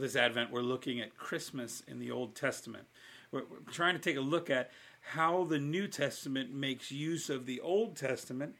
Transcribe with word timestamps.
this 0.00 0.16
Advent, 0.16 0.50
we're 0.50 0.60
looking 0.60 1.00
at 1.00 1.16
Christmas 1.16 1.82
in 1.88 1.98
the 1.98 2.10
Old 2.10 2.34
Testament. 2.34 2.84
We're, 3.32 3.44
we're 3.50 3.72
trying 3.72 3.94
to 3.94 4.00
take 4.00 4.16
a 4.16 4.20
look 4.20 4.50
at 4.50 4.70
how 5.12 5.44
the 5.44 5.58
New 5.58 5.88
Testament 5.88 6.52
makes 6.52 6.92
use 6.92 7.30
of 7.30 7.46
the 7.46 7.60
Old 7.60 7.96
Testament, 7.96 8.54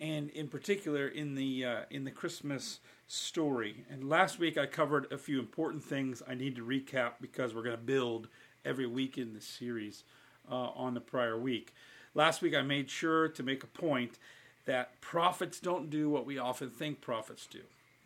and 0.00 0.30
in 0.30 0.48
particular 0.48 1.06
in 1.06 1.34
the 1.34 1.64
uh, 1.64 1.80
in 1.90 2.04
the 2.04 2.10
Christmas 2.10 2.80
story. 3.06 3.84
And 3.90 4.08
last 4.08 4.38
week 4.38 4.56
I 4.56 4.66
covered 4.66 5.12
a 5.12 5.18
few 5.18 5.38
important 5.38 5.84
things 5.84 6.22
I 6.26 6.34
need 6.34 6.56
to 6.56 6.64
recap 6.64 7.14
because 7.20 7.54
we're 7.54 7.62
going 7.62 7.76
to 7.76 7.82
build 7.82 8.28
every 8.64 8.86
week 8.86 9.18
in 9.18 9.34
this 9.34 9.46
series 9.46 10.04
uh, 10.50 10.54
on 10.54 10.94
the 10.94 11.00
prior 11.00 11.38
week. 11.38 11.74
Last 12.14 12.40
week 12.42 12.54
I 12.54 12.62
made 12.62 12.90
sure 12.90 13.28
to 13.28 13.42
make 13.42 13.62
a 13.62 13.66
point 13.66 14.18
that 14.66 15.00
prophets 15.00 15.60
don't 15.60 15.90
do 15.90 16.08
what 16.10 16.26
we 16.26 16.38
often 16.38 16.70
think 16.70 17.00
prophets 17.00 17.46
do. 17.46 17.60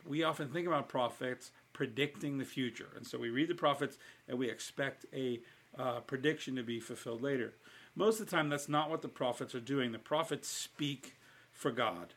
We 0.06 0.22
often 0.22 0.48
think 0.48 0.66
about 0.66 0.88
prophets 0.88 1.50
predicting 1.72 2.38
the 2.38 2.44
future. 2.44 2.88
And 2.96 3.06
so 3.06 3.18
we 3.18 3.30
read 3.30 3.48
the 3.48 3.54
prophets 3.54 3.98
and 4.28 4.38
we 4.38 4.50
expect 4.50 5.06
a 5.14 5.40
uh, 5.78 6.00
prediction 6.00 6.56
to 6.56 6.62
be 6.62 6.80
fulfilled 6.80 7.22
later. 7.22 7.54
Most 7.94 8.20
of 8.20 8.26
the 8.26 8.36
time, 8.36 8.48
that's 8.48 8.68
not 8.68 8.90
what 8.90 9.02
the 9.02 9.08
prophets 9.08 9.54
are 9.54 9.60
doing. 9.60 9.92
The 9.92 9.98
prophets 9.98 10.48
speak 10.48 11.14
for 11.50 11.70
God. 11.70 12.14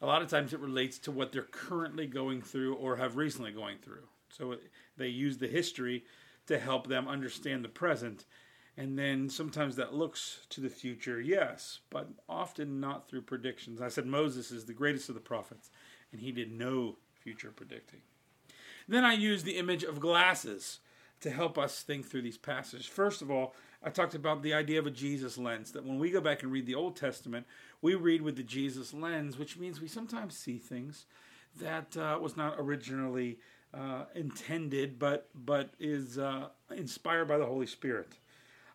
A 0.00 0.06
lot 0.06 0.22
of 0.22 0.28
times 0.28 0.52
it 0.52 0.60
relates 0.60 0.98
to 1.00 1.10
what 1.10 1.32
they're 1.32 1.42
currently 1.42 2.06
going 2.06 2.42
through 2.42 2.74
or 2.74 2.96
have 2.96 3.16
recently 3.16 3.52
going 3.52 3.78
through. 3.78 4.08
So 4.28 4.56
they 4.96 5.08
use 5.08 5.38
the 5.38 5.48
history 5.48 6.04
to 6.46 6.58
help 6.58 6.86
them 6.86 7.08
understand 7.08 7.64
the 7.64 7.68
present. 7.68 8.24
And 8.76 8.98
then 8.98 9.30
sometimes 9.30 9.76
that 9.76 9.94
looks 9.94 10.40
to 10.50 10.60
the 10.60 10.68
future, 10.68 11.18
yes, 11.20 11.80
but 11.88 12.08
often 12.28 12.78
not 12.78 13.08
through 13.08 13.22
predictions. 13.22 13.80
I 13.80 13.88
said 13.88 14.06
Moses 14.06 14.50
is 14.50 14.66
the 14.66 14.74
greatest 14.74 15.08
of 15.08 15.14
the 15.14 15.20
prophets, 15.20 15.70
and 16.12 16.20
he 16.20 16.30
did 16.30 16.52
no 16.52 16.96
future 17.14 17.52
predicting. 17.56 18.00
Then 18.88 19.04
I 19.04 19.14
use 19.14 19.42
the 19.42 19.58
image 19.58 19.82
of 19.82 20.00
glasses 20.00 20.80
to 21.20 21.30
help 21.30 21.58
us 21.58 21.82
think 21.82 22.06
through 22.06 22.22
these 22.22 22.38
passages. 22.38 22.86
First 22.86 23.22
of 23.22 23.30
all, 23.30 23.54
I 23.82 23.90
talked 23.90 24.14
about 24.14 24.42
the 24.42 24.54
idea 24.54 24.78
of 24.78 24.86
a 24.86 24.90
Jesus 24.90 25.38
lens, 25.38 25.72
that 25.72 25.84
when 25.84 25.98
we 25.98 26.10
go 26.10 26.20
back 26.20 26.42
and 26.42 26.52
read 26.52 26.66
the 26.66 26.74
Old 26.74 26.96
Testament, 26.96 27.46
we 27.82 27.94
read 27.94 28.22
with 28.22 28.36
the 28.36 28.42
Jesus 28.42 28.92
lens, 28.92 29.38
which 29.38 29.56
means 29.56 29.80
we 29.80 29.88
sometimes 29.88 30.36
see 30.36 30.58
things 30.58 31.06
that 31.60 31.96
uh, 31.96 32.18
was 32.20 32.36
not 32.36 32.56
originally 32.58 33.38
uh, 33.72 34.04
intended, 34.14 34.98
but, 34.98 35.28
but 35.34 35.70
is 35.78 36.18
uh, 36.18 36.48
inspired 36.74 37.28
by 37.28 37.38
the 37.38 37.46
Holy 37.46 37.66
Spirit. 37.66 38.14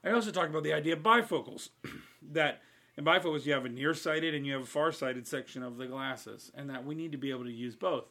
I 0.04 0.12
also 0.12 0.32
talked 0.32 0.50
about 0.50 0.64
the 0.64 0.74
idea 0.74 0.94
of 0.94 1.04
bifocals, 1.04 1.70
that 2.32 2.62
in 2.98 3.06
bifocals 3.06 3.46
you 3.46 3.54
have 3.54 3.66
a 3.66 3.70
nearsighted 3.70 4.34
and 4.34 4.46
you 4.46 4.54
have 4.54 4.64
a 4.64 4.66
farsighted 4.66 5.28
section 5.28 5.64
of 5.64 5.78
the 5.78 5.88
glasses, 5.88 6.52
and 6.56 6.70
that 6.70 6.86
we 6.86 6.96
need 6.96 7.12
to 7.12 7.18
be 7.18 7.32
able 7.32 7.44
to 7.44 7.52
use 7.52 7.76
both. 7.76 8.06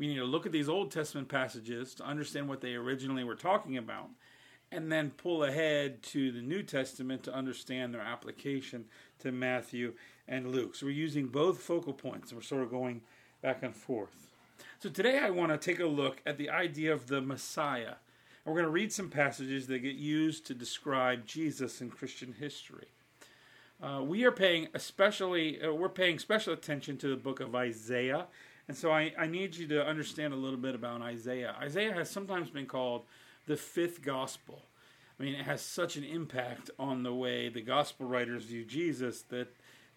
We 0.00 0.06
need 0.06 0.16
to 0.16 0.24
look 0.24 0.46
at 0.46 0.52
these 0.52 0.70
Old 0.70 0.90
Testament 0.90 1.28
passages 1.28 1.94
to 1.96 2.04
understand 2.04 2.48
what 2.48 2.62
they 2.62 2.72
originally 2.72 3.22
were 3.22 3.34
talking 3.34 3.76
about, 3.76 4.08
and 4.72 4.90
then 4.90 5.10
pull 5.10 5.44
ahead 5.44 6.02
to 6.04 6.32
the 6.32 6.40
New 6.40 6.62
Testament 6.62 7.22
to 7.24 7.34
understand 7.34 7.92
their 7.92 8.00
application 8.00 8.86
to 9.18 9.30
Matthew 9.30 9.92
and 10.26 10.52
Luke. 10.52 10.74
So 10.74 10.86
we're 10.86 10.92
using 10.92 11.26
both 11.26 11.60
focal 11.60 11.92
points, 11.92 12.30
and 12.30 12.38
we're 12.38 12.44
sort 12.44 12.62
of 12.62 12.70
going 12.70 13.02
back 13.42 13.62
and 13.62 13.76
forth. 13.76 14.28
So 14.78 14.88
today 14.88 15.18
I 15.18 15.28
want 15.28 15.52
to 15.52 15.58
take 15.58 15.80
a 15.80 15.86
look 15.86 16.22
at 16.24 16.38
the 16.38 16.48
idea 16.48 16.94
of 16.94 17.08
the 17.08 17.20
Messiah. 17.20 17.96
And 18.46 18.54
we're 18.54 18.62
going 18.62 18.64
to 18.64 18.70
read 18.70 18.94
some 18.94 19.10
passages 19.10 19.66
that 19.66 19.80
get 19.80 19.96
used 19.96 20.46
to 20.46 20.54
describe 20.54 21.26
Jesus 21.26 21.82
in 21.82 21.90
Christian 21.90 22.36
history. 22.40 22.88
Uh, 23.82 24.02
we 24.02 24.24
are 24.24 24.32
paying 24.32 24.68
especially 24.72 25.62
uh, 25.62 25.72
we're 25.72 25.90
paying 25.90 26.18
special 26.18 26.54
attention 26.54 26.96
to 26.98 27.08
the 27.08 27.16
book 27.16 27.40
of 27.40 27.54
Isaiah 27.54 28.26
and 28.70 28.76
so 28.76 28.92
I, 28.92 29.12
I 29.18 29.26
need 29.26 29.56
you 29.56 29.66
to 29.66 29.84
understand 29.84 30.32
a 30.32 30.36
little 30.36 30.56
bit 30.56 30.76
about 30.76 31.02
Isaiah. 31.02 31.56
Isaiah 31.60 31.92
has 31.92 32.08
sometimes 32.08 32.50
been 32.50 32.66
called 32.66 33.02
the 33.48 33.56
fifth 33.56 34.00
gospel. 34.00 34.62
I 35.18 35.24
mean, 35.24 35.34
it 35.34 35.42
has 35.42 35.60
such 35.60 35.96
an 35.96 36.04
impact 36.04 36.70
on 36.78 37.02
the 37.02 37.12
way 37.12 37.48
the 37.48 37.62
gospel 37.62 38.06
writers 38.06 38.44
view 38.44 38.64
Jesus 38.64 39.22
that, 39.22 39.48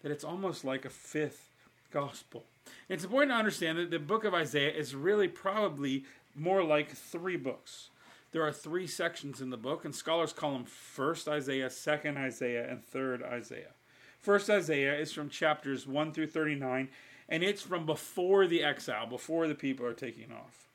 that 0.02 0.10
it's 0.10 0.24
almost 0.24 0.64
like 0.64 0.84
a 0.84 0.90
fifth 0.90 1.50
gospel. 1.92 2.42
It's 2.88 3.04
important 3.04 3.30
to 3.30 3.36
understand 3.36 3.78
that 3.78 3.92
the 3.92 4.00
book 4.00 4.24
of 4.24 4.34
Isaiah 4.34 4.72
is 4.72 4.96
really 4.96 5.28
probably 5.28 6.04
more 6.34 6.64
like 6.64 6.90
three 6.90 7.36
books. 7.36 7.90
There 8.32 8.42
are 8.42 8.50
three 8.50 8.88
sections 8.88 9.40
in 9.40 9.50
the 9.50 9.56
book, 9.56 9.84
and 9.84 9.94
scholars 9.94 10.32
call 10.32 10.54
them 10.54 10.64
First 10.64 11.28
Isaiah, 11.28 11.70
Second 11.70 12.18
Isaiah, 12.18 12.68
and 12.68 12.84
Third 12.84 13.22
Isaiah. 13.22 13.70
First 14.20 14.50
Isaiah 14.50 14.98
is 14.98 15.12
from 15.12 15.28
chapters 15.28 15.86
1 15.86 16.12
through 16.12 16.26
39 16.26 16.88
and 17.28 17.42
it's 17.42 17.62
from 17.62 17.86
before 17.86 18.46
the 18.46 18.62
exile, 18.62 19.06
before 19.06 19.48
the 19.48 19.54
people 19.54 19.86
are 19.86 19.94
taking 19.94 20.32
off. 20.32 20.68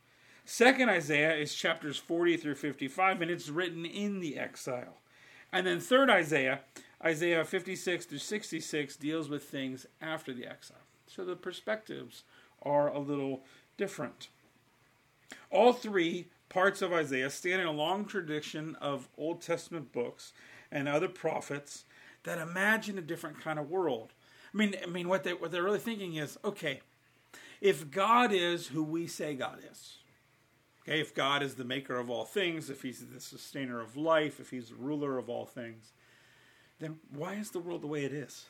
Second 0.45 0.89
Isaiah 0.89 1.35
is 1.35 1.53
chapters 1.53 1.97
40 1.97 2.37
through 2.37 2.55
55, 2.55 3.21
and 3.21 3.29
it's 3.29 3.49
written 3.49 3.85
in 3.85 4.19
the 4.19 4.37
exile. 4.37 4.97
And 5.51 5.67
then 5.67 5.79
third 5.79 6.09
Isaiah, 6.09 6.61
Isaiah 7.03 7.45
56 7.45 8.05
through 8.05 8.17
66, 8.17 8.95
deals 8.95 9.29
with 9.29 9.43
things 9.43 9.85
after 10.01 10.33
the 10.33 10.47
exile. 10.47 10.77
So 11.07 11.23
the 11.23 11.35
perspectives 11.35 12.23
are 12.63 12.89
a 12.89 12.99
little 12.99 13.43
different. 13.77 14.29
All 15.51 15.73
three 15.73 16.27
parts 16.49 16.81
of 16.81 16.91
Isaiah 16.91 17.29
stand 17.29 17.61
in 17.61 17.67
a 17.67 17.71
long 17.71 18.05
tradition 18.05 18.75
of 18.81 19.07
Old 19.17 19.41
Testament 19.41 19.91
books 19.91 20.33
and 20.71 20.87
other 20.87 21.07
prophets 21.07 21.85
that 22.23 22.39
imagine 22.39 22.97
a 22.97 23.01
different 23.01 23.39
kind 23.39 23.59
of 23.59 23.69
world. 23.69 24.13
I 24.53 24.57
mean, 24.57 24.75
I 24.81 24.87
mean, 24.87 25.07
what 25.07 25.23
they 25.23 25.33
what 25.33 25.51
they're 25.51 25.63
really 25.63 25.79
thinking 25.79 26.15
is, 26.15 26.37
okay, 26.43 26.81
if 27.61 27.91
God 27.91 28.31
is 28.31 28.67
who 28.67 28.83
we 28.83 29.07
say 29.07 29.35
God 29.35 29.59
is, 29.71 29.97
okay, 30.81 30.99
if 30.99 31.13
God 31.13 31.43
is 31.43 31.55
the 31.55 31.65
maker 31.65 31.97
of 31.97 32.09
all 32.09 32.25
things, 32.25 32.69
if 32.69 32.81
He's 32.81 33.05
the 33.05 33.19
sustainer 33.19 33.79
of 33.79 33.97
life, 33.97 34.39
if 34.39 34.49
He's 34.49 34.69
the 34.69 34.75
ruler 34.75 35.17
of 35.17 35.29
all 35.29 35.45
things, 35.45 35.91
then 36.79 36.97
why 37.13 37.35
is 37.35 37.51
the 37.51 37.59
world 37.59 37.81
the 37.81 37.87
way 37.87 38.05
it 38.05 38.13
is? 38.13 38.45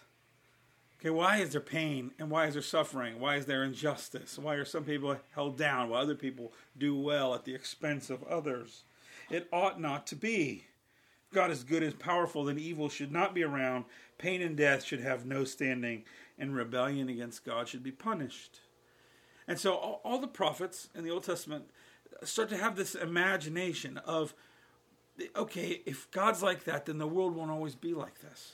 Okay, 1.00 1.10
why 1.10 1.38
is 1.38 1.52
there 1.52 1.62
pain 1.62 2.12
and 2.20 2.30
why 2.30 2.48
is 2.48 2.54
there 2.54 2.62
suffering? 2.62 3.22
Why 3.22 3.38
is 3.38 3.46
there 3.46 3.64
injustice? 3.64 4.38
Why 4.38 4.56
are 4.56 4.66
some 4.66 4.84
people 4.84 5.16
held 5.34 5.58
down 5.58 5.90
while 5.90 6.02
other 6.02 6.16
people 6.16 6.52
do 6.78 6.98
well 6.98 7.34
at 7.34 7.46
the 7.46 7.56
expense 7.56 8.10
of 8.10 8.22
others? 8.24 8.84
It 9.30 9.48
ought 9.54 9.80
not 9.80 10.08
to 10.08 10.18
be. 10.18 10.66
God 11.34 11.52
is 11.52 11.64
good 11.64 11.84
and 11.84 11.98
powerful, 11.98 12.44
then 12.44 12.60
evil 12.60 12.90
should 12.90 13.12
not 13.12 13.34
be 13.34 13.44
around. 13.44 13.86
Pain 14.20 14.44
and 14.44 14.56
death 14.56 14.84
should 14.84 15.00
have 15.00 15.26
no 15.26 15.44
standing, 15.44 16.04
and 16.38 16.54
rebellion 16.54 17.10
against 17.10 17.44
God 17.44 17.68
should 17.68 17.82
be 17.82 17.92
punished. 17.92 18.60
And 19.48 19.60
so 19.60 19.74
all, 19.74 20.02
all 20.04 20.20
the 20.20 20.28
prophets 20.28 20.90
in 20.94 21.04
the 21.04 21.10
Old 21.10 21.24
Testament 21.24 21.72
start 22.24 22.50
to 22.50 22.58
have 22.58 22.76
this 22.76 22.94
imagination 22.94 23.98
of 23.98 24.36
okay, 25.36 25.82
if 25.86 26.10
God's 26.12 26.42
like 26.42 26.64
that, 26.66 26.86
then 26.86 26.98
the 26.98 27.08
world 27.08 27.36
won't 27.36 27.52
always 27.52 27.76
be 27.76 27.94
like 27.94 28.22
this. 28.22 28.54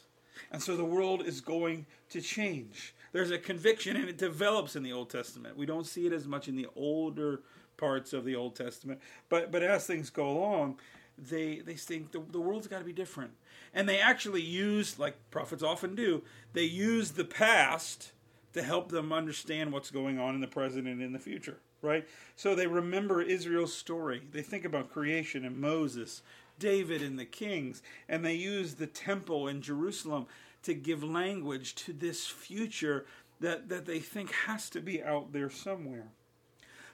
And 0.51 0.61
so 0.61 0.75
the 0.75 0.85
world 0.85 1.25
is 1.25 1.41
going 1.41 1.85
to 2.09 2.21
change. 2.21 2.95
There's 3.11 3.31
a 3.31 3.37
conviction, 3.37 3.95
and 3.95 4.09
it 4.09 4.17
develops 4.17 4.75
in 4.75 4.83
the 4.83 4.91
Old 4.91 5.09
Testament. 5.09 5.57
We 5.57 5.65
don't 5.65 5.85
see 5.85 6.07
it 6.07 6.13
as 6.13 6.27
much 6.27 6.47
in 6.47 6.55
the 6.55 6.67
older 6.75 7.41
parts 7.77 8.13
of 8.13 8.25
the 8.25 8.35
Old 8.35 8.55
Testament, 8.55 8.99
but 9.29 9.51
but 9.51 9.63
as 9.63 9.85
things 9.85 10.09
go 10.09 10.29
along, 10.29 10.79
they 11.17 11.59
they 11.59 11.75
think 11.75 12.11
the, 12.11 12.21
the 12.31 12.39
world's 12.39 12.67
got 12.67 12.79
to 12.79 12.85
be 12.85 12.93
different. 12.93 13.31
And 13.73 13.89
they 13.89 13.99
actually 13.99 14.41
use 14.41 14.99
like 14.99 15.15
prophets 15.31 15.63
often 15.63 15.95
do 15.95 16.23
they 16.53 16.63
use 16.63 17.11
the 17.11 17.25
past 17.25 18.11
to 18.53 18.63
help 18.63 18.89
them 18.89 19.11
understand 19.11 19.71
what's 19.71 19.91
going 19.91 20.17
on 20.17 20.33
in 20.35 20.41
the 20.41 20.47
present 20.47 20.87
and 20.87 21.01
in 21.01 21.13
the 21.13 21.19
future 21.19 21.57
right? 21.81 22.07
So 22.35 22.55
they 22.55 22.65
remember 22.65 23.21
israel's 23.21 23.73
story. 23.73 24.23
They 24.31 24.41
think 24.41 24.65
about 24.65 24.91
creation 24.91 25.45
and 25.45 25.57
moses 25.57 26.21
david 26.57 27.01
and 27.01 27.19
the 27.19 27.25
kings 27.25 27.83
and 28.07 28.23
they 28.23 28.33
use 28.33 28.75
the 28.75 28.87
temple 28.87 29.49
in 29.49 29.61
jerusalem 29.61 30.25
to 30.63 30.73
give 30.73 31.03
language 31.03 31.75
to 31.75 31.91
this 31.91 32.25
future 32.25 33.05
that, 33.39 33.69
that 33.69 33.85
they 33.85 33.99
think 33.99 34.31
has 34.31 34.69
to 34.71 34.81
be 34.81 35.03
out 35.03 35.31
there 35.31 35.49
somewhere. 35.49 36.07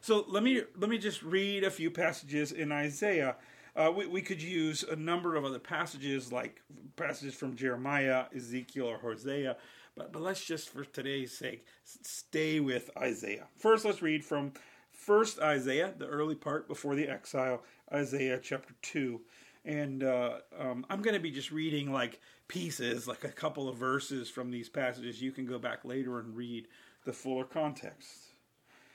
So 0.02 0.26
let 0.28 0.44
me 0.44 0.64
let 0.78 0.90
me 0.90 0.98
just 0.98 1.22
read 1.22 1.64
a 1.64 1.70
few 1.70 1.92
passages 1.92 2.52
in 2.52 2.72
Isaiah 2.72 3.36
uh, 3.76 3.92
we, 3.96 4.06
we 4.08 4.22
could 4.22 4.42
use 4.42 4.84
a 4.84 4.96
number 4.96 5.36
of 5.36 5.46
other 5.46 5.60
passages, 5.60 6.32
like 6.32 6.62
passages 6.96 7.34
from 7.34 7.56
Jeremiah, 7.56 8.26
Ezekiel, 8.36 8.88
or 8.88 8.98
Hosea, 8.98 9.58
but, 9.96 10.12
but 10.12 10.22
let's 10.22 10.44
just, 10.44 10.70
for 10.70 10.86
today's 10.86 11.38
sake, 11.38 11.66
stay 11.84 12.60
with 12.60 12.90
Isaiah. 12.98 13.48
First, 13.58 13.86
let's 13.86 14.02
read 14.02 14.24
from 14.24 14.54
First 14.92 15.40
Isaiah, 15.40 15.94
the 15.98 16.08
early 16.08 16.36
part 16.36 16.68
before 16.68 16.96
the 16.96 17.08
exile, 17.08 17.64
Isaiah 17.92 18.40
chapter 18.42 18.74
2. 18.82 19.20
And 19.66 20.04
uh, 20.04 20.40
um, 20.58 20.86
I'm 20.90 21.02
going 21.02 21.14
to 21.14 21.20
be 21.20 21.32
just 21.32 21.52
reading 21.52 21.92
like 21.92 22.20
pieces, 22.48 23.08
like 23.08 23.24
a 23.24 23.30
couple 23.30 23.70
of 23.70 23.78
verses 23.78 24.30
from 24.30 24.50
these 24.50 24.70
passages. 24.70 25.22
You 25.22 25.32
can 25.32 25.46
go 25.46 25.60
back 25.60 25.86
later 25.86 26.20
and 26.20 26.36
read 26.36 26.68
the 27.06 27.14
fuller 27.14 27.46
context. 27.46 28.10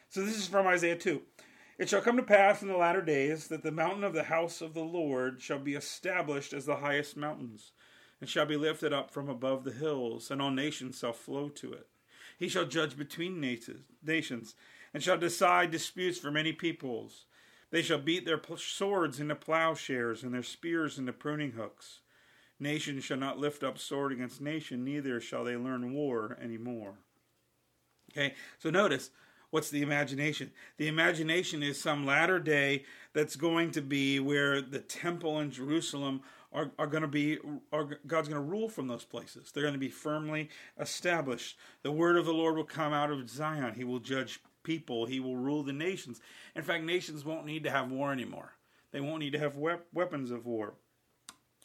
So 0.09 0.23
this 0.23 0.37
is 0.37 0.47
from 0.47 0.67
Isaiah 0.67 0.97
2. 0.97 1.21
It 1.79 1.89
shall 1.91 2.01
come 2.01 2.17
to 2.17 2.23
pass 2.23 2.63
in 2.63 2.69
the 2.69 2.77
latter 2.77 3.03
days 3.03 3.49
that 3.49 3.63
the 3.63 3.71
mountain 3.71 4.03
of 4.03 4.15
the 4.15 4.25
house 4.25 4.63
of 4.63 4.73
the 4.73 4.85
Lord 4.85 5.43
shall 5.43 5.59
be 5.59 5.75
established 5.75 6.53
as 6.53 6.65
the 6.65 6.77
highest 6.77 7.17
mountains, 7.17 7.73
and 8.21 8.31
shall 8.31 8.47
be 8.47 8.57
lifted 8.57 8.95
up 8.95 9.11
from 9.11 9.29
above 9.29 9.65
the 9.65 9.73
hills, 9.73 10.31
and 10.31 10.41
all 10.41 10.51
nations 10.51 10.99
shall 10.99 11.13
flow 11.13 11.51
to 11.51 11.75
it. 11.75 11.87
He 12.39 12.49
shall 12.49 12.65
judge 12.65 12.97
between 12.97 13.41
nations, 13.41 14.55
and 14.95 15.03
shall 15.03 15.19
decide 15.19 15.71
disputes 15.71 16.19
for 16.19 16.31
many 16.31 16.53
peoples. 16.53 17.27
They 17.71 17.83
shall 17.83 17.99
beat 17.99 18.25
their 18.25 18.41
swords 18.57 19.21
into 19.21 19.35
plowshares 19.35 20.23
and 20.23 20.33
their 20.33 20.43
spears 20.43 20.99
into 20.99 21.13
pruning 21.13 21.53
hooks. 21.53 22.01
Nation 22.59 23.01
shall 23.01 23.19
not 23.19 23.39
lift 23.39 23.63
up 23.63 23.77
sword 23.77 24.13
against 24.13 24.41
nation, 24.41 24.83
neither 24.83 25.21
shall 25.21 25.45
they 25.45 25.57
learn 25.57 25.93
war 25.93 26.39
any 26.41 26.57
more. 26.57 27.01
Okay, 28.13 28.35
so 28.59 28.71
notice 28.71 29.11
what's 29.57 29.71
the 29.71 29.81
imagination? 29.81 30.51
The 30.77 30.87
imagination 30.87 31.63
is 31.63 31.81
some 31.81 32.05
latter 32.05 32.39
day 32.39 32.85
that's 33.15 33.37
going 33.37 33.71
to 33.71 33.81
be 33.81 34.21
where 34.21 34.61
the 34.61 34.81
temple 34.81 35.41
in 35.41 35.51
Jerusalem 35.51 36.21
are, 36.53 36.73
are 36.79 36.87
going 36.87 37.01
to 37.01 37.09
be, 37.09 37.39
are, 37.73 37.85
God's 38.07 38.29
going 38.29 38.43
to 38.43 38.51
rule 38.51 38.69
from 38.69 38.87
those 38.87 39.07
places. 39.07 39.51
They're 39.51 39.63
going 39.63 39.73
to 39.73 39.81
be 39.81 39.89
firmly 39.89 40.51
established. 40.79 41.57
The 41.83 41.91
word 41.91 42.19
of 42.19 42.27
the 42.27 42.35
Lord 42.35 42.57
will 42.57 42.65
come 42.65 42.93
out 42.93 43.11
of 43.11 43.31
Zion. 43.31 43.73
He 43.75 43.85
will 43.85 43.99
judge 43.99 44.41
people, 44.63 45.07
He 45.07 45.21
will 45.21 45.39
rule 45.39 45.63
the 45.63 45.73
nations. 45.73 46.21
In 46.55 46.63
fact, 46.63 46.85
nations 46.85 47.25
won't 47.25 47.47
need 47.47 47.65
to 47.65 47.71
have 47.71 47.91
war 47.91 48.13
anymore, 48.13 48.53
they 48.93 49.01
won't 49.01 49.21
need 49.21 49.33
to 49.33 49.39
have 49.39 49.57
weapons 49.57 50.31
of 50.31 50.45
war. 50.45 50.75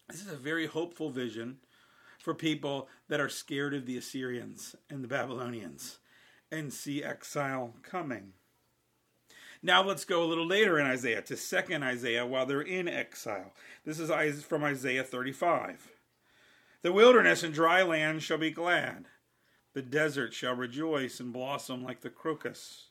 This 0.07 0.21
is 0.21 0.31
a 0.31 0.37
very 0.37 0.65
hopeful 0.65 1.09
vision 1.09 1.57
for 2.19 2.33
people 2.33 2.87
that 3.09 3.19
are 3.19 3.27
scared 3.27 3.73
of 3.73 3.85
the 3.85 3.97
Assyrians 3.97 4.77
and 4.89 5.03
the 5.03 5.09
Babylonians 5.09 5.97
and 6.51 6.73
see 6.73 7.03
exile 7.03 7.73
coming. 7.81 8.33
Now 9.63 9.83
let's 9.83 10.05
go 10.05 10.23
a 10.23 10.25
little 10.25 10.47
later 10.47 10.79
in 10.79 10.87
Isaiah 10.87 11.21
to 11.21 11.35
2nd 11.35 11.83
Isaiah 11.83 12.25
while 12.25 12.45
they're 12.45 12.61
in 12.61 12.87
exile. 12.87 13.53
This 13.85 13.99
is 13.99 14.43
from 14.43 14.63
Isaiah 14.63 15.03
35. 15.03 15.91
The 16.81 16.91
wilderness 16.91 17.43
and 17.43 17.53
dry 17.53 17.83
land 17.83 18.23
shall 18.23 18.39
be 18.39 18.49
glad. 18.49 19.05
The 19.73 19.83
desert 19.83 20.33
shall 20.33 20.55
rejoice 20.55 21.19
and 21.19 21.31
blossom 21.31 21.83
like 21.83 22.01
the 22.01 22.09
crocus. 22.09 22.87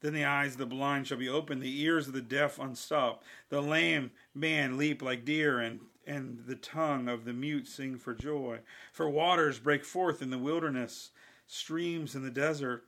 Then 0.00 0.14
the 0.14 0.24
eyes 0.24 0.52
of 0.52 0.58
the 0.58 0.66
blind 0.66 1.06
shall 1.06 1.18
be 1.18 1.28
opened, 1.28 1.62
the 1.62 1.80
ears 1.80 2.06
of 2.08 2.14
the 2.14 2.20
deaf 2.20 2.58
unstopped. 2.58 3.24
The 3.48 3.62
lame 3.62 4.10
man 4.34 4.76
leap 4.76 5.00
like 5.00 5.24
deer, 5.24 5.58
and 5.60 5.80
and 6.06 6.44
the 6.46 6.56
tongue 6.56 7.06
of 7.08 7.24
the 7.24 7.32
mute 7.32 7.68
sing 7.68 7.98
for 7.98 8.14
joy. 8.14 8.60
For 8.92 9.10
waters 9.10 9.58
break 9.58 9.84
forth 9.84 10.22
in 10.22 10.30
the 10.30 10.38
wilderness, 10.38 11.10
streams 11.48 12.14
in 12.14 12.22
the 12.22 12.30
desert. 12.30 12.84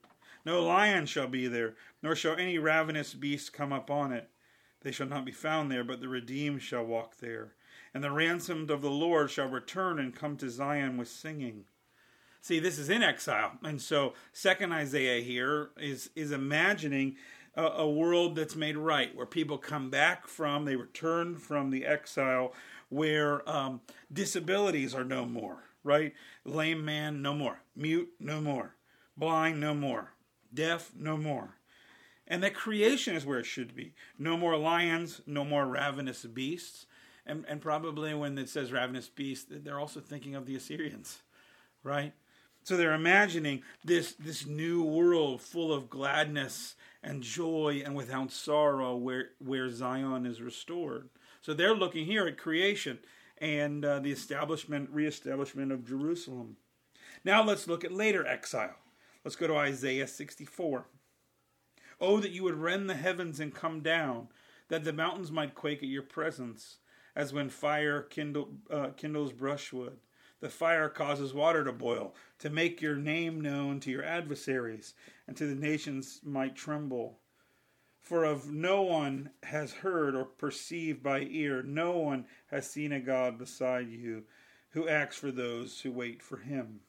No 0.47 0.63
lion 0.63 1.07
shall 1.07 1.27
be 1.27 1.49
there, 1.49 1.75
nor 2.03 2.15
shall 2.15 2.37
any 2.37 2.59
ravenous 2.59 3.13
beast 3.15 3.53
come 3.53 3.73
upon 3.73 4.13
it. 4.13 4.31
They 4.83 4.93
shall 4.93 5.09
not 5.09 5.25
be 5.25 5.33
found 5.33 5.71
there, 5.71 5.85
but 5.85 6.01
the 6.01 6.09
redeemed 6.09 6.63
shall 6.63 6.85
walk 6.85 7.17
there. 7.19 7.55
And 7.93 8.05
the 8.05 8.13
ransomed 8.13 8.71
of 8.71 8.83
the 8.83 8.91
Lord 8.91 9.31
shall 9.31 9.49
return 9.49 9.99
and 9.99 10.15
come 10.15 10.37
to 10.37 10.49
Zion 10.49 10.97
with 10.97 11.09
singing. 11.09 11.65
See, 12.41 12.61
this 12.61 12.79
is 12.79 12.89
in 12.89 13.03
exile, 13.03 13.53
and 13.63 13.83
so 13.83 14.15
Second 14.33 14.73
Isaiah 14.73 15.21
here 15.23 15.71
is 15.77 16.09
is 16.17 16.33
imagining 16.33 17.17
a, 17.55 17.65
a 17.65 17.91
world 17.91 18.35
that's 18.35 18.57
made 18.57 18.79
right, 18.79 19.15
where 19.15 19.27
people 19.27 19.59
come 19.59 19.91
back 19.91 20.27
from, 20.27 20.65
they 20.65 20.77
return 20.77 21.37
from 21.37 21.71
the 21.71 21.85
exile, 21.85 22.55
where 22.89 23.47
um, 23.49 23.83
disabilities 24.11 24.95
are 24.95 25.05
no 25.05 25.27
more, 25.27 25.65
right? 25.85 26.13
Lame 26.45 26.85
man, 26.85 27.23
no 27.23 27.35
more. 27.35 27.63
Mute, 27.75 28.11
no 28.19 28.41
more. 28.41 28.77
Blind, 29.17 29.61
no 29.61 29.75
more. 29.75 30.13
Deaf, 30.53 30.91
no 30.97 31.17
more. 31.17 31.57
And 32.27 32.43
that 32.43 32.55
creation 32.55 33.17
is 33.17 33.27
where 33.27 33.41
it 33.41 33.47
should 33.47 33.75
be. 33.75 33.93
No 34.19 34.37
more 34.37 34.57
lions, 34.57 35.21
no 35.27 35.45
more 35.45 35.67
ravenous 35.67 36.25
beasts. 36.25 36.87
And, 37.27 37.45
and 37.49 37.61
probably 37.61 38.15
when 38.15 38.39
it 38.39 38.49
says 38.49 38.73
ravenous 38.73 39.09
beasts, 39.09 39.47
they're 39.51 39.81
also 39.81 40.01
thinking 40.01 40.35
of 40.35 40.47
the 40.47 40.57
Assyrians, 40.57 41.23
right? 41.83 42.13
So 42.63 42.77
they're 42.77 42.95
imagining 42.95 43.63
this, 43.85 44.13
this 44.13 44.47
new 44.47 44.83
world 44.83 45.41
full 45.41 45.73
of 45.73 45.91
gladness 45.91 46.77
and 47.03 47.23
joy 47.23 47.83
and 47.85 47.95
without 47.95 48.31
sorrow 48.31 48.97
where, 48.97 49.31
where 49.39 49.71
Zion 49.71 50.27
is 50.27 50.41
restored. 50.41 51.09
So 51.43 51.55
they're 51.55 51.75
looking 51.75 52.07
here 52.07 52.27
at 52.27 52.37
creation 52.39 52.99
and 53.41 53.85
uh, 53.85 53.99
the 53.99 54.13
establishment, 54.13 54.91
reestablishment 54.91 55.73
of 55.73 55.87
Jerusalem. 55.87 56.57
Now 57.25 57.43
let's 57.43 57.67
look 57.67 57.85
at 57.85 57.93
later 57.93 58.27
exile. 58.27 58.77
Let's 59.25 59.37
go 59.37 59.47
to 59.47 59.57
Isaiah 59.57 60.07
64. 60.07 60.87
Oh, 62.01 62.21
that 62.21 62.31
you 62.31 62.43
would 62.45 62.55
rend 62.55 62.89
the 62.89 62.95
heavens 62.95 63.41
and 63.41 63.55
come 63.55 63.81
down, 63.81 64.29
that 64.69 64.85
the 64.85 64.93
mountains 64.93 65.31
might 65.31 65.55
quake 65.55 65.83
at 65.83 65.89
your 65.89 66.03
presence, 66.03 66.79
as 67.15 67.33
when 67.33 67.51
fire 67.51 68.03
kindle, 68.03 68.49
uh, 68.71 68.91
kindles 68.97 69.33
brushwood. 69.33 69.99
The 70.41 70.49
fire 70.49 70.89
causes 70.89 71.35
water 71.35 71.65
to 71.65 71.73
boil, 71.73 72.15
to 72.39 72.49
make 72.49 72.81
your 72.81 72.97
name 72.97 73.41
known 73.43 73.81
to 73.81 73.91
your 73.91 74.05
adversaries, 74.05 74.95
and 75.27 75.37
to 75.37 75.47
the 75.47 75.55
nations 75.55 76.21
might 76.25 76.57
tremble. 76.57 77.19
For 78.01 78.25
of 78.25 78.51
no 78.51 78.83
one 78.83 79.31
has 79.45 79.73
heard 79.73 80.15
or 80.15 80.25
perceived 80.25 81.03
by 81.03 81.21
ear, 81.21 81.63
no 81.63 81.99
one 81.99 82.27
has 82.51 82.69
seen 82.69 82.93
a 82.93 83.01
God 83.01 83.39
beside 83.39 83.89
you 83.91 84.25
who 84.71 84.89
acts 84.89 85.17
for 85.17 85.31
those 85.31 85.81
who 85.81 85.93
wait 85.93 86.23
for 86.23 86.39
him. 86.39 86.81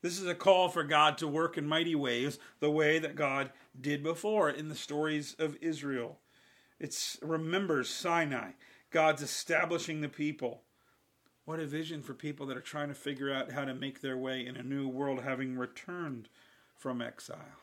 This 0.00 0.18
is 0.18 0.26
a 0.26 0.34
call 0.34 0.68
for 0.68 0.82
God 0.84 1.16
to 1.18 1.28
work 1.28 1.56
in 1.56 1.66
mighty 1.66 1.94
ways, 1.94 2.38
the 2.60 2.70
way 2.70 2.98
that 2.98 3.14
God 3.14 3.50
did 3.80 4.02
before 4.02 4.50
in 4.50 4.68
the 4.68 4.74
stories 4.74 5.36
of 5.38 5.56
Israel. 5.60 6.18
It 6.80 7.18
remembers 7.22 7.88
Sinai, 7.88 8.52
God's 8.90 9.22
establishing 9.22 10.00
the 10.00 10.08
people. 10.08 10.62
What 11.44 11.60
a 11.60 11.66
vision 11.66 12.02
for 12.02 12.14
people 12.14 12.46
that 12.46 12.56
are 12.56 12.60
trying 12.60 12.88
to 12.88 12.94
figure 12.94 13.32
out 13.32 13.52
how 13.52 13.64
to 13.64 13.74
make 13.74 14.00
their 14.00 14.16
way 14.16 14.44
in 14.44 14.56
a 14.56 14.62
new 14.62 14.88
world, 14.88 15.22
having 15.22 15.56
returned 15.56 16.28
from 16.76 17.00
exile. 17.00 17.61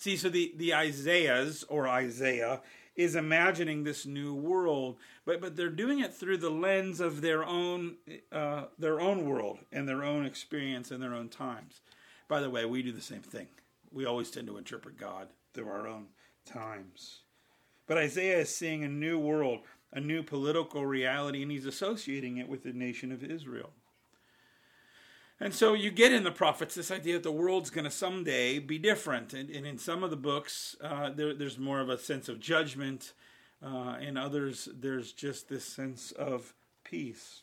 See, 0.00 0.16
so 0.16 0.30
the, 0.30 0.54
the 0.56 0.72
Isaiahs, 0.72 1.62
or 1.68 1.86
Isaiah, 1.86 2.62
is 2.96 3.14
imagining 3.14 3.84
this 3.84 4.06
new 4.06 4.34
world, 4.34 4.96
but 5.26 5.42
but 5.42 5.56
they're 5.56 5.68
doing 5.68 6.00
it 6.00 6.14
through 6.14 6.38
the 6.38 6.48
lens 6.48 7.00
of 7.00 7.20
their 7.20 7.44
own 7.44 7.96
uh, 8.32 8.64
their 8.78 8.98
own 8.98 9.28
world 9.28 9.58
and 9.70 9.86
their 9.86 10.02
own 10.02 10.24
experience 10.24 10.90
and 10.90 11.02
their 11.02 11.14
own 11.14 11.28
times. 11.28 11.82
By 12.28 12.40
the 12.40 12.48
way, 12.48 12.64
we 12.64 12.82
do 12.82 12.92
the 12.92 13.02
same 13.02 13.20
thing. 13.20 13.48
We 13.92 14.06
always 14.06 14.30
tend 14.30 14.46
to 14.46 14.56
interpret 14.56 14.96
God 14.98 15.28
through 15.52 15.68
our 15.68 15.86
own 15.86 16.06
times. 16.46 17.20
But 17.86 17.98
Isaiah 17.98 18.38
is 18.38 18.54
seeing 18.54 18.82
a 18.82 18.88
new 18.88 19.18
world, 19.18 19.60
a 19.92 20.00
new 20.00 20.22
political 20.22 20.86
reality, 20.86 21.42
and 21.42 21.50
he's 21.50 21.66
associating 21.66 22.38
it 22.38 22.48
with 22.48 22.62
the 22.62 22.72
nation 22.72 23.12
of 23.12 23.22
Israel. 23.22 23.70
And 25.40 25.54
so 25.54 25.72
you 25.72 25.90
get 25.90 26.12
in 26.12 26.22
the 26.22 26.30
prophets 26.30 26.74
this 26.74 26.90
idea 26.90 27.14
that 27.14 27.22
the 27.22 27.32
world's 27.32 27.70
going 27.70 27.86
to 27.86 27.90
someday 27.90 28.58
be 28.58 28.78
different. 28.78 29.32
And, 29.32 29.48
and, 29.48 29.66
in 29.66 29.78
some 29.78 30.04
of 30.04 30.10
the 30.10 30.16
books, 30.16 30.76
uh, 30.82 31.10
there, 31.10 31.34
there's 31.34 31.58
more 31.58 31.80
of 31.80 31.88
a 31.88 31.98
sense 31.98 32.28
of 32.28 32.40
judgment. 32.40 33.14
Uh, 33.62 33.96
in 34.00 34.16
others, 34.16 34.68
there's 34.74 35.12
just 35.12 35.48
this 35.48 35.64
sense 35.64 36.12
of 36.12 36.54
peace. 36.84 37.42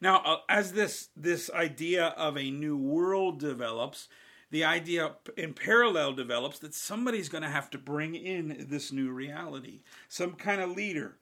Now, 0.00 0.22
uh, 0.24 0.36
as 0.48 0.72
this 0.72 1.08
this 1.16 1.50
idea 1.50 2.06
of 2.16 2.36
a 2.36 2.50
new 2.50 2.76
world 2.76 3.40
develops, 3.40 4.08
the 4.50 4.64
idea 4.64 5.16
in 5.36 5.54
parallel 5.54 6.12
develops 6.12 6.58
that 6.60 6.74
somebody's 6.74 7.28
going 7.28 7.42
to 7.42 7.50
have 7.50 7.70
to 7.70 7.78
bring 7.78 8.14
in 8.14 8.66
this 8.68 8.92
new 8.92 9.10
reality, 9.10 9.80
some 10.08 10.32
kind 10.32 10.60
of 10.60 10.70
leader, 10.70 11.16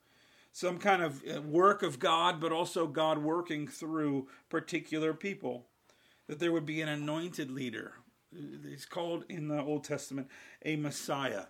some 0.56 0.78
kind 0.78 1.02
of 1.02 1.22
uh, 1.30 1.42
work 1.42 1.82
of 1.82 1.98
God, 1.98 2.40
but 2.40 2.50
also 2.50 2.86
God 2.86 3.18
working 3.18 3.68
through 3.68 4.26
particular 4.48 5.12
people. 5.12 5.66
That 6.28 6.38
there 6.38 6.50
would 6.50 6.64
be 6.64 6.80
an 6.80 6.88
anointed 6.88 7.50
leader. 7.50 7.92
He's 8.66 8.86
called 8.86 9.26
in 9.28 9.48
the 9.48 9.60
Old 9.60 9.84
Testament 9.84 10.28
a 10.64 10.76
Messiah. 10.76 11.44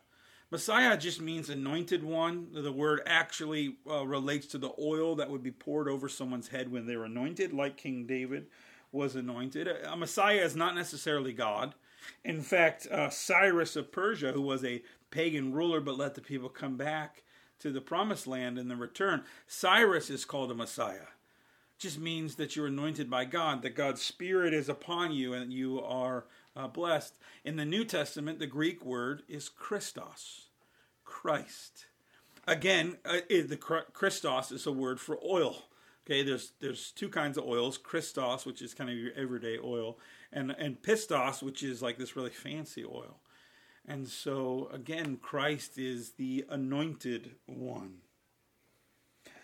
Messiah 0.50 0.96
just 0.96 1.20
means 1.20 1.48
anointed 1.48 2.02
one. 2.02 2.48
The 2.52 2.72
word 2.72 3.00
actually 3.06 3.76
uh, 3.88 4.04
relates 4.04 4.48
to 4.48 4.58
the 4.58 4.72
oil 4.76 5.14
that 5.14 5.30
would 5.30 5.42
be 5.42 5.52
poured 5.52 5.88
over 5.88 6.08
someone's 6.08 6.48
head 6.48 6.72
when 6.72 6.86
they 6.86 6.96
were 6.96 7.04
anointed, 7.04 7.52
like 7.52 7.76
King 7.76 8.06
David 8.06 8.48
was 8.90 9.14
anointed. 9.14 9.68
A 9.68 9.96
Messiah 9.96 10.40
is 10.40 10.56
not 10.56 10.75
necessarily 10.75 11.32
God. 11.32 11.76
In 12.25 12.42
fact, 12.42 12.88
uh, 12.88 13.08
Cyrus 13.10 13.76
of 13.76 13.92
Persia, 13.92 14.32
who 14.32 14.42
was 14.42 14.64
a 14.64 14.82
pagan 15.12 15.52
ruler 15.52 15.80
but 15.80 15.96
let 15.96 16.16
the 16.16 16.20
people 16.20 16.48
come 16.48 16.76
back, 16.76 17.22
to 17.60 17.70
the 17.70 17.80
promised 17.80 18.26
land 18.26 18.58
in 18.58 18.68
the 18.68 18.76
return. 18.76 19.25
Cyrus 19.46 20.10
is 20.10 20.25
called 20.25 20.50
a 20.50 20.54
Messiah. 20.54 21.08
Just 21.78 21.98
means 21.98 22.36
that 22.36 22.56
you're 22.56 22.68
anointed 22.68 23.10
by 23.10 23.25
God, 23.26 23.62
that 23.62 23.75
God's 23.75 24.02
Spirit 24.02 24.54
is 24.54 24.68
upon 24.68 25.12
you 25.12 25.34
and 25.34 25.52
you 25.52 25.80
are 25.82 26.25
uh, 26.54 26.68
blessed. 26.68 27.14
In 27.44 27.56
the 27.56 27.66
New 27.66 27.84
Testament, 27.84 28.38
the 28.38 28.46
Greek 28.46 28.84
word 28.84 29.22
is 29.28 29.48
Christos, 29.48 30.48
Christ. 31.04 31.86
Again, 32.46 32.96
uh, 33.04 33.20
the 33.28 33.58
Christos 33.58 34.52
is 34.52 34.66
a 34.66 34.72
word 34.72 35.00
for 35.00 35.18
oil. 35.25 35.64
Okay, 36.06 36.22
there's 36.22 36.52
there's 36.60 36.92
two 36.92 37.08
kinds 37.08 37.36
of 37.36 37.44
oils: 37.44 37.76
Christos, 37.76 38.46
which 38.46 38.62
is 38.62 38.75
kind 38.75 38.88
of 38.88 38.96
your 38.96 39.12
everyday 39.16 39.58
oil, 39.58 39.98
and 40.32 40.52
and 40.52 40.80
pistos, 40.80 41.42
which 41.42 41.64
is 41.64 41.82
like 41.82 41.98
this 41.98 42.14
really 42.14 42.30
fancy 42.30 42.84
oil. 42.84 43.18
And 43.86 44.08
so, 44.08 44.68
again, 44.72 45.16
Christ 45.16 45.78
is 45.78 46.12
the 46.12 46.44
anointed 46.48 47.36
one. 47.46 47.98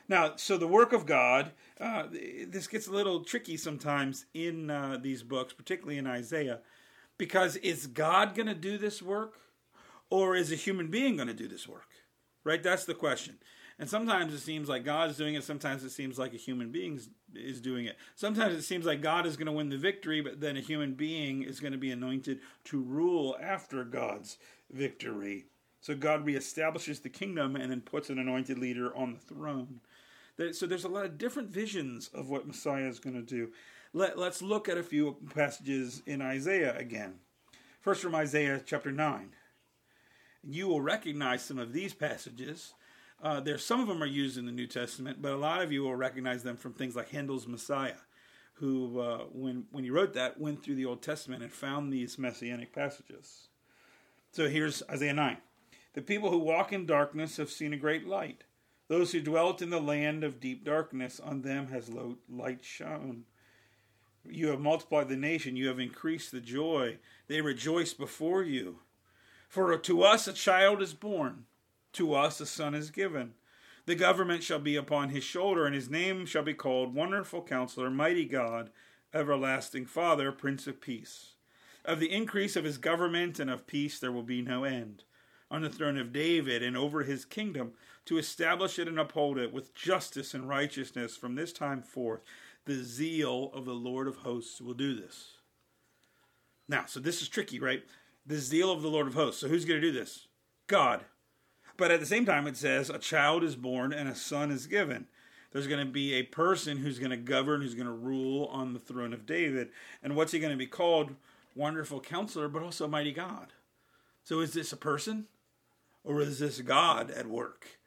Now, 0.08 0.32
so 0.36 0.58
the 0.58 0.66
work 0.66 0.92
of 0.92 1.06
God, 1.06 1.52
uh, 1.80 2.04
this 2.10 2.66
gets 2.66 2.88
a 2.88 2.92
little 2.92 3.24
tricky 3.24 3.56
sometimes 3.56 4.26
in 4.34 4.68
uh, 4.68 4.98
these 5.00 5.22
books, 5.22 5.52
particularly 5.52 5.96
in 5.96 6.06
Isaiah, 6.06 6.58
because 7.18 7.56
is 7.56 7.86
God 7.86 8.34
going 8.34 8.48
to 8.48 8.54
do 8.54 8.78
this 8.78 9.00
work? 9.00 9.34
Or 10.10 10.36
is 10.36 10.52
a 10.52 10.56
human 10.56 10.88
being 10.88 11.16
going 11.16 11.28
to 11.28 11.34
do 11.34 11.48
this 11.48 11.66
work? 11.66 11.88
Right? 12.44 12.62
That's 12.62 12.84
the 12.84 12.94
question. 12.94 13.38
And 13.78 13.88
sometimes 13.88 14.32
it 14.32 14.40
seems 14.40 14.68
like 14.68 14.84
God 14.84 15.10
is 15.10 15.16
doing 15.16 15.34
it. 15.34 15.44
Sometimes 15.44 15.82
it 15.82 15.90
seems 15.90 16.18
like 16.18 16.34
a 16.34 16.38
human 16.38 16.70
being 16.70 17.00
is 17.34 17.60
doing 17.60 17.86
it. 17.86 17.96
Sometimes 18.14 18.54
it 18.54 18.62
seems 18.62 18.86
like 18.86 19.00
God 19.00 19.26
is 19.26 19.36
going 19.36 19.46
to 19.46 19.52
win 19.52 19.70
the 19.70 19.78
victory, 19.78 20.20
but 20.20 20.40
then 20.40 20.56
a 20.56 20.60
human 20.60 20.94
being 20.94 21.42
is 21.42 21.60
going 21.60 21.72
to 21.72 21.78
be 21.78 21.90
anointed 21.90 22.40
to 22.64 22.80
rule 22.80 23.36
after 23.40 23.84
God's 23.84 24.38
victory. 24.70 25.46
So 25.80 25.96
God 25.96 26.24
reestablishes 26.24 27.02
the 27.02 27.08
kingdom 27.08 27.56
and 27.56 27.70
then 27.70 27.80
puts 27.80 28.08
an 28.08 28.18
anointed 28.18 28.58
leader 28.58 28.96
on 28.96 29.14
the 29.14 29.18
throne. 29.18 29.80
So 30.52 30.66
there's 30.66 30.84
a 30.84 30.88
lot 30.88 31.04
of 31.04 31.18
different 31.18 31.50
visions 31.50 32.08
of 32.14 32.28
what 32.28 32.46
Messiah 32.46 32.88
is 32.88 33.00
going 33.00 33.16
to 33.16 33.22
do. 33.22 33.50
Let, 33.92 34.16
let's 34.16 34.40
look 34.40 34.68
at 34.68 34.78
a 34.78 34.82
few 34.82 35.16
passages 35.34 36.02
in 36.06 36.22
Isaiah 36.22 36.76
again. 36.76 37.14
First 37.80 38.00
from 38.00 38.14
Isaiah 38.14 38.62
chapter 38.64 38.92
9. 38.92 39.30
You 40.44 40.68
will 40.68 40.80
recognize 40.80 41.42
some 41.42 41.58
of 41.58 41.72
these 41.72 41.94
passages. 41.94 42.74
Uh, 43.22 43.38
there, 43.38 43.56
some 43.56 43.80
of 43.80 43.86
them 43.86 44.02
are 44.02 44.06
used 44.06 44.36
in 44.36 44.46
the 44.46 44.52
New 44.52 44.66
Testament, 44.66 45.22
but 45.22 45.32
a 45.32 45.36
lot 45.36 45.62
of 45.62 45.70
you 45.70 45.82
will 45.82 45.94
recognize 45.94 46.42
them 46.42 46.56
from 46.56 46.72
things 46.72 46.96
like 46.96 47.10
Handel's 47.10 47.46
Messiah, 47.46 48.00
who, 48.54 48.98
uh, 48.98 49.24
when 49.32 49.66
when 49.70 49.84
he 49.84 49.90
wrote 49.90 50.14
that, 50.14 50.40
went 50.40 50.62
through 50.62 50.74
the 50.74 50.86
Old 50.86 51.02
Testament 51.02 51.42
and 51.42 51.52
found 51.52 51.92
these 51.92 52.18
messianic 52.18 52.74
passages. 52.74 53.48
So 54.32 54.48
here's 54.48 54.82
Isaiah 54.90 55.12
9. 55.12 55.36
The 55.94 56.02
people 56.02 56.30
who 56.30 56.38
walk 56.38 56.72
in 56.72 56.84
darkness 56.84 57.36
have 57.36 57.50
seen 57.50 57.72
a 57.72 57.76
great 57.76 58.06
light. 58.06 58.44
Those 58.88 59.12
who 59.12 59.20
dwelt 59.20 59.62
in 59.62 59.70
the 59.70 59.80
land 59.80 60.24
of 60.24 60.40
deep 60.40 60.64
darkness, 60.64 61.20
on 61.20 61.42
them 61.42 61.68
has 61.68 61.90
light 62.28 62.64
shone. 62.64 63.24
You 64.28 64.48
have 64.48 64.60
multiplied 64.60 65.08
the 65.08 65.16
nation, 65.16 65.56
you 65.56 65.68
have 65.68 65.78
increased 65.78 66.32
the 66.32 66.40
joy. 66.40 66.98
They 67.28 67.40
rejoice 67.40 67.94
before 67.94 68.42
you. 68.42 68.80
For 69.48 69.76
to 69.76 70.02
us 70.02 70.26
a 70.26 70.32
child 70.32 70.82
is 70.82 70.94
born, 70.94 71.44
to 71.92 72.14
us 72.14 72.40
a 72.40 72.46
son 72.46 72.74
is 72.74 72.90
given. 72.90 73.34
The 73.86 73.94
government 73.94 74.42
shall 74.42 74.60
be 74.60 74.76
upon 74.76 75.08
his 75.08 75.24
shoulder, 75.24 75.66
and 75.66 75.74
his 75.74 75.90
name 75.90 76.24
shall 76.26 76.42
be 76.42 76.54
called 76.54 76.94
Wonderful 76.94 77.42
Counselor, 77.42 77.90
Mighty 77.90 78.24
God, 78.24 78.70
Everlasting 79.12 79.86
Father, 79.86 80.30
Prince 80.30 80.66
of 80.66 80.80
Peace. 80.80 81.32
Of 81.84 81.98
the 81.98 82.12
increase 82.12 82.54
of 82.54 82.64
his 82.64 82.78
government 82.78 83.40
and 83.40 83.50
of 83.50 83.66
peace 83.66 83.98
there 83.98 84.12
will 84.12 84.22
be 84.22 84.40
no 84.40 84.64
end 84.64 85.02
on 85.52 85.60
the 85.60 85.68
throne 85.68 85.98
of 85.98 86.14
David 86.14 86.62
and 86.62 86.76
over 86.76 87.02
his 87.02 87.26
kingdom, 87.26 87.72
to 88.06 88.18
establish 88.18 88.78
it 88.78 88.88
and 88.88 88.98
uphold 88.98 89.38
it 89.38 89.52
with 89.52 89.74
justice 89.74 90.32
and 90.34 90.48
righteousness 90.48 91.14
from 91.16 91.34
this 91.34 91.52
time 91.52 91.82
forth. 91.82 92.22
The 92.64 92.82
zeal 92.82 93.50
of 93.52 93.66
the 93.66 93.74
Lord 93.74 94.08
of 94.08 94.16
hosts 94.16 94.60
will 94.60 94.74
do 94.74 94.94
this. 94.94 95.32
Now, 96.68 96.86
so 96.86 96.98
this 96.98 97.20
is 97.20 97.28
tricky, 97.28 97.60
right? 97.60 97.84
The 98.24 98.38
zeal 98.38 98.72
of 98.72 98.82
the 98.82 98.88
Lord 98.88 99.06
of 99.06 99.14
hosts. 99.14 99.42
So 99.42 99.48
who's 99.48 99.66
going 99.66 99.80
to 99.80 99.86
do 99.86 99.92
this? 99.92 100.26
God. 100.66 101.04
But 101.76 101.90
at 101.90 102.00
the 102.00 102.06
same 102.06 102.26
time, 102.26 102.46
it 102.46 102.56
says 102.56 102.90
a 102.90 102.98
child 102.98 103.42
is 103.42 103.56
born 103.56 103.92
and 103.92 104.08
a 104.08 104.14
son 104.14 104.50
is 104.50 104.66
given. 104.66 105.06
There's 105.52 105.66
going 105.66 105.84
to 105.84 105.92
be 105.92 106.14
a 106.14 106.22
person 106.22 106.78
who's 106.78 106.98
going 106.98 107.10
to 107.10 107.16
govern, 107.16 107.60
who's 107.60 107.74
going 107.74 107.86
to 107.86 107.92
rule 107.92 108.46
on 108.46 108.72
the 108.72 108.78
throne 108.78 109.12
of 109.12 109.26
David. 109.26 109.68
And 110.02 110.16
what's 110.16 110.32
he 110.32 110.38
going 110.38 110.52
to 110.52 110.58
be 110.58 110.66
called? 110.66 111.14
Wonderful 111.54 112.00
counselor, 112.00 112.48
but 112.48 112.62
also 112.62 112.88
mighty 112.88 113.12
God. 113.12 113.52
So 114.24 114.40
is 114.40 114.52
this 114.52 114.72
a 114.72 114.76
person? 114.76 115.26
or 116.04 116.20
is 116.20 116.38
this 116.38 116.60
God 116.60 117.10
at 117.10 117.26
work? 117.26 117.78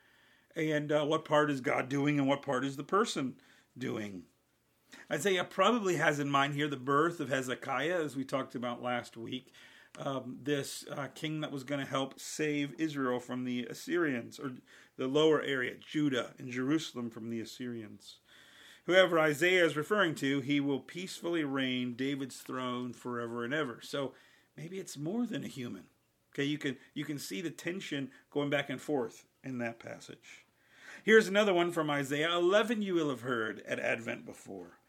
And 0.55 0.91
uh, 0.91 1.05
what 1.05 1.25
part 1.25 1.51
is 1.51 1.61
God 1.61 1.89
doing 1.89 2.17
and 2.17 2.27
what 2.27 2.41
part 2.41 2.63
is 2.63 2.77
the 2.77 2.83
person 2.83 3.35
doing? 3.77 4.23
Isaiah 5.11 5.43
probably 5.43 5.97
has 5.97 6.19
in 6.19 6.29
mind 6.29 6.53
here 6.53 6.67
the 6.67 6.77
birth 6.77 7.19
of 7.19 7.29
Hezekiah, 7.29 8.03
as 8.03 8.15
we 8.15 8.23
talked 8.23 8.55
about 8.55 8.81
last 8.81 9.17
week. 9.17 9.51
Um, 9.97 10.39
this 10.43 10.83
uh, 10.91 11.07
king 11.15 11.39
that 11.41 11.51
was 11.51 11.63
going 11.63 11.79
to 11.79 11.89
help 11.89 12.19
save 12.19 12.73
Israel 12.77 13.19
from 13.19 13.45
the 13.45 13.65
Assyrians, 13.65 14.39
or 14.39 14.51
the 14.97 15.07
lower 15.07 15.41
area, 15.41 15.75
Judah 15.79 16.33
and 16.37 16.51
Jerusalem 16.51 17.09
from 17.09 17.29
the 17.29 17.39
Assyrians. 17.39 18.17
Whoever 18.85 19.17
Isaiah 19.17 19.65
is 19.65 19.77
referring 19.77 20.15
to, 20.15 20.41
he 20.41 20.59
will 20.59 20.79
peacefully 20.79 21.43
reign 21.43 21.95
David's 21.95 22.37
throne 22.37 22.93
forever 22.93 23.43
and 23.43 23.53
ever. 23.53 23.79
So 23.81 24.13
maybe 24.55 24.79
it's 24.79 24.97
more 24.97 25.25
than 25.25 25.43
a 25.43 25.47
human. 25.47 25.85
Okay, 26.33 26.43
you 26.43 26.57
can 26.57 26.75
you 26.93 27.05
can 27.05 27.17
see 27.17 27.41
the 27.41 27.49
tension 27.49 28.11
going 28.29 28.49
back 28.49 28.69
and 28.69 28.81
forth 28.81 29.25
in 29.43 29.57
that 29.59 29.79
passage. 29.79 30.45
Here's 31.03 31.27
another 31.27 31.53
one 31.53 31.71
from 31.71 31.89
Isaiah 31.89 32.35
11 32.35 32.81
you 32.81 32.95
will 32.95 33.09
have 33.09 33.21
heard 33.21 33.63
at 33.67 33.79
Advent 33.79 34.25
before. 34.25 34.79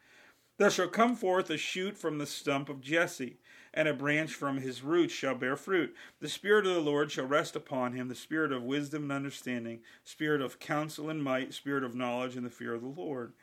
There 0.57 0.69
shall 0.69 0.87
come 0.87 1.15
forth 1.15 1.49
a 1.49 1.57
shoot 1.57 1.97
from 1.97 2.17
the 2.17 2.25
stump 2.25 2.69
of 2.69 2.81
Jesse, 2.81 3.37
and 3.77 3.87
a 3.87 3.93
branch 3.93 4.33
from 4.33 4.57
his 4.57 4.81
roots 4.81 5.13
shall 5.13 5.35
bear 5.35 5.55
fruit. 5.55 5.95
The 6.19 6.27
Spirit 6.27 6.65
of 6.65 6.73
the 6.73 6.81
Lord 6.81 7.11
shall 7.11 7.27
rest 7.27 7.55
upon 7.55 7.93
him, 7.93 8.07
the 8.07 8.15
Spirit 8.15 8.51
of 8.51 8.63
wisdom 8.63 9.03
and 9.03 9.11
understanding, 9.11 9.81
Spirit 10.03 10.41
of 10.41 10.57
counsel 10.57 11.11
and 11.11 11.23
might, 11.23 11.53
Spirit 11.53 11.83
of 11.83 11.93
knowledge 11.93 12.35
and 12.35 12.43
the 12.43 12.49
fear 12.49 12.73
of 12.73 12.81
the 12.81 12.87
Lord. 12.87 13.33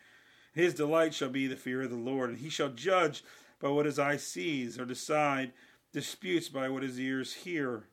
His 0.52 0.74
delight 0.74 1.14
shall 1.14 1.28
be 1.28 1.46
the 1.46 1.54
fear 1.54 1.82
of 1.82 1.90
the 1.90 1.96
Lord, 1.96 2.30
and 2.30 2.40
he 2.40 2.48
shall 2.48 2.70
judge 2.70 3.22
by 3.60 3.68
what 3.68 3.86
his 3.86 4.00
eye 4.00 4.16
sees, 4.16 4.76
or 4.76 4.84
decide 4.84 5.52
disputes 5.92 6.48
by 6.48 6.68
what 6.68 6.82
his 6.82 6.98
ears 6.98 7.32
hear. 7.32 7.84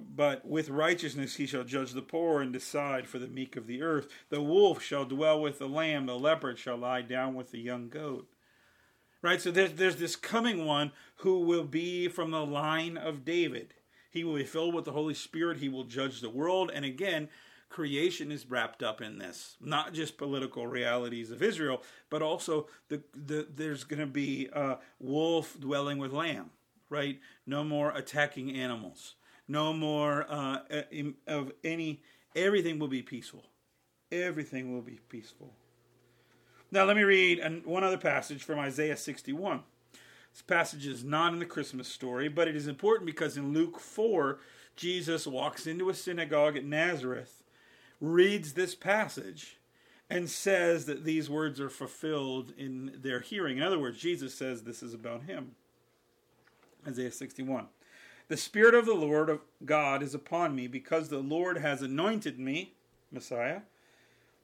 But 0.00 0.46
with 0.46 0.68
righteousness 0.68 1.34
he 1.34 1.46
shall 1.46 1.64
judge 1.64 1.94
the 1.94 2.02
poor 2.02 2.40
and 2.40 2.52
decide 2.52 3.08
for 3.08 3.18
the 3.18 3.26
meek 3.26 3.56
of 3.56 3.66
the 3.66 3.82
earth. 3.82 4.06
The 4.28 4.40
wolf 4.40 4.80
shall 4.80 5.04
dwell 5.04 5.42
with 5.42 5.58
the 5.58 5.68
lamb, 5.68 6.06
the 6.06 6.16
leopard 6.16 6.60
shall 6.60 6.76
lie 6.76 7.02
down 7.02 7.34
with 7.34 7.50
the 7.50 7.58
young 7.58 7.88
goat. 7.88 8.28
Right? 9.22 9.40
So 9.40 9.50
there's, 9.50 9.72
there's 9.74 9.96
this 9.96 10.16
coming 10.16 10.66
one 10.66 10.92
who 11.16 11.40
will 11.40 11.64
be 11.64 12.08
from 12.08 12.32
the 12.32 12.44
line 12.44 12.96
of 12.96 13.24
David. 13.24 13.74
He 14.10 14.24
will 14.24 14.34
be 14.34 14.44
filled 14.44 14.74
with 14.74 14.84
the 14.84 14.92
Holy 14.92 15.14
Spirit. 15.14 15.58
He 15.58 15.68
will 15.68 15.84
judge 15.84 16.20
the 16.20 16.28
world. 16.28 16.70
And 16.74 16.84
again, 16.84 17.28
creation 17.68 18.32
is 18.32 18.50
wrapped 18.50 18.82
up 18.82 19.00
in 19.00 19.18
this. 19.18 19.56
Not 19.60 19.94
just 19.94 20.18
political 20.18 20.66
realities 20.66 21.30
of 21.30 21.42
Israel, 21.42 21.82
but 22.10 22.20
also 22.20 22.66
the, 22.88 23.02
the 23.14 23.46
there's 23.54 23.84
going 23.84 24.00
to 24.00 24.06
be 24.06 24.50
wolf 24.98 25.56
dwelling 25.58 25.98
with 25.98 26.12
lamb, 26.12 26.50
right? 26.90 27.20
No 27.46 27.62
more 27.62 27.92
attacking 27.92 28.54
animals 28.54 29.14
no 29.48 29.72
more 29.72 30.26
uh, 30.28 30.60
of 31.26 31.52
any. 31.62 32.02
Everything 32.34 32.78
will 32.78 32.88
be 32.88 33.02
peaceful. 33.02 33.44
Everything 34.10 34.72
will 34.72 34.82
be 34.82 34.98
peaceful. 35.08 35.54
Now, 36.72 36.84
let 36.84 36.96
me 36.96 37.02
read 37.02 37.66
one 37.66 37.84
other 37.84 37.98
passage 37.98 38.42
from 38.42 38.58
Isaiah 38.58 38.96
61. 38.96 39.60
This 40.32 40.40
passage 40.40 40.86
is 40.86 41.04
not 41.04 41.34
in 41.34 41.38
the 41.38 41.44
Christmas 41.44 41.86
story, 41.86 42.28
but 42.28 42.48
it 42.48 42.56
is 42.56 42.66
important 42.66 43.04
because 43.04 43.36
in 43.36 43.52
Luke 43.52 43.78
4, 43.78 44.38
Jesus 44.74 45.26
walks 45.26 45.66
into 45.66 45.90
a 45.90 45.94
synagogue 45.94 46.56
at 46.56 46.64
Nazareth, 46.64 47.42
reads 48.00 48.54
this 48.54 48.74
passage, 48.74 49.58
and 50.08 50.30
says 50.30 50.86
that 50.86 51.04
these 51.04 51.28
words 51.28 51.60
are 51.60 51.68
fulfilled 51.68 52.54
in 52.56 52.92
their 53.02 53.20
hearing. 53.20 53.58
In 53.58 53.62
other 53.62 53.78
words, 53.78 53.98
Jesus 53.98 54.34
says 54.34 54.62
this 54.62 54.82
is 54.82 54.94
about 54.94 55.24
him. 55.24 55.54
Isaiah 56.88 57.12
61. 57.12 57.66
The 58.28 58.38
Spirit 58.38 58.74
of 58.74 58.86
the 58.86 58.94
Lord 58.94 59.28
of 59.28 59.40
God 59.66 60.02
is 60.02 60.14
upon 60.14 60.56
me, 60.56 60.68
because 60.68 61.10
the 61.10 61.18
Lord 61.18 61.58
has 61.58 61.82
anointed 61.82 62.38
me, 62.38 62.72
Messiah, 63.10 63.60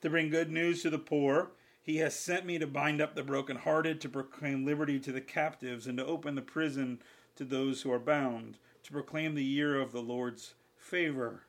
to 0.02 0.10
bring 0.10 0.28
good 0.28 0.50
news 0.50 0.82
to 0.82 0.90
the 0.90 0.98
poor. 0.98 1.52
He 1.88 1.96
has 1.96 2.14
sent 2.14 2.44
me 2.44 2.58
to 2.58 2.66
bind 2.66 3.00
up 3.00 3.14
the 3.14 3.22
brokenhearted, 3.22 3.98
to 4.02 4.10
proclaim 4.10 4.66
liberty 4.66 5.00
to 5.00 5.10
the 5.10 5.22
captives, 5.22 5.86
and 5.86 5.96
to 5.96 6.04
open 6.04 6.34
the 6.34 6.42
prison 6.42 6.98
to 7.34 7.46
those 7.46 7.80
who 7.80 7.90
are 7.90 7.98
bound, 7.98 8.58
to 8.82 8.92
proclaim 8.92 9.34
the 9.34 9.42
year 9.42 9.80
of 9.80 9.92
the 9.92 10.02
Lord's 10.02 10.52
favor. 10.76 11.44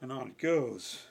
And 0.00 0.10
on 0.10 0.30
it 0.30 0.38
goes. 0.38 1.04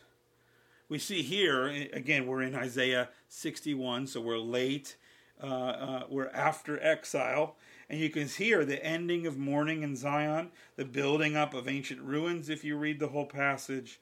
We 0.90 1.00
see 1.00 1.22
here, 1.22 1.68
again, 1.94 2.28
we're 2.28 2.42
in 2.42 2.56
Isaiah 2.56 3.08
61, 3.30 4.08
so 4.08 4.20
we're 4.20 4.38
late. 4.38 4.98
Uh, 5.42 5.46
uh, 5.46 6.04
we're 6.10 6.28
after 6.32 6.78
exile. 6.84 7.56
And 7.90 8.02
you 8.02 8.10
can 8.10 8.28
hear 8.28 8.66
the 8.66 8.84
ending 8.84 9.26
of 9.26 9.38
mourning 9.38 9.82
in 9.82 9.96
Zion, 9.96 10.52
the 10.76 10.84
building 10.84 11.38
up 11.38 11.54
of 11.54 11.70
ancient 11.70 12.02
ruins 12.02 12.50
if 12.50 12.66
you 12.66 12.76
read 12.76 13.00
the 13.00 13.08
whole 13.08 13.28
passage. 13.28 14.02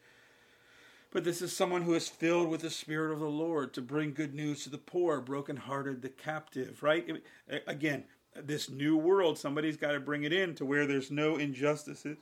But 1.14 1.24
this 1.24 1.44
is 1.44 1.56
someone 1.56 1.84
who 1.84 1.94
is 1.94 2.10
filled 2.10 2.50
with 2.50 2.62
the 2.62 2.72
Spirit 2.72 3.14
of 3.14 3.20
the 3.20 3.28
Lord 3.28 3.72
to 3.76 3.82
bring 3.82 4.14
good 4.14 4.34
news 4.34 4.64
to 4.64 4.72
the 4.72 4.80
poor, 4.80 5.22
brokenhearted, 5.22 6.02
the 6.02 6.10
captive, 6.10 6.82
right? 6.82 7.22
Again, 7.68 8.06
this 8.36 8.68
new 8.68 8.98
world, 8.98 9.38
somebody's 9.38 9.78
got 9.78 9.92
to 9.92 10.00
bring 10.00 10.24
it 10.24 10.34
in 10.34 10.56
to 10.56 10.66
where 10.66 10.88
there's 10.88 11.12
no 11.12 11.38
injustices 11.38 12.18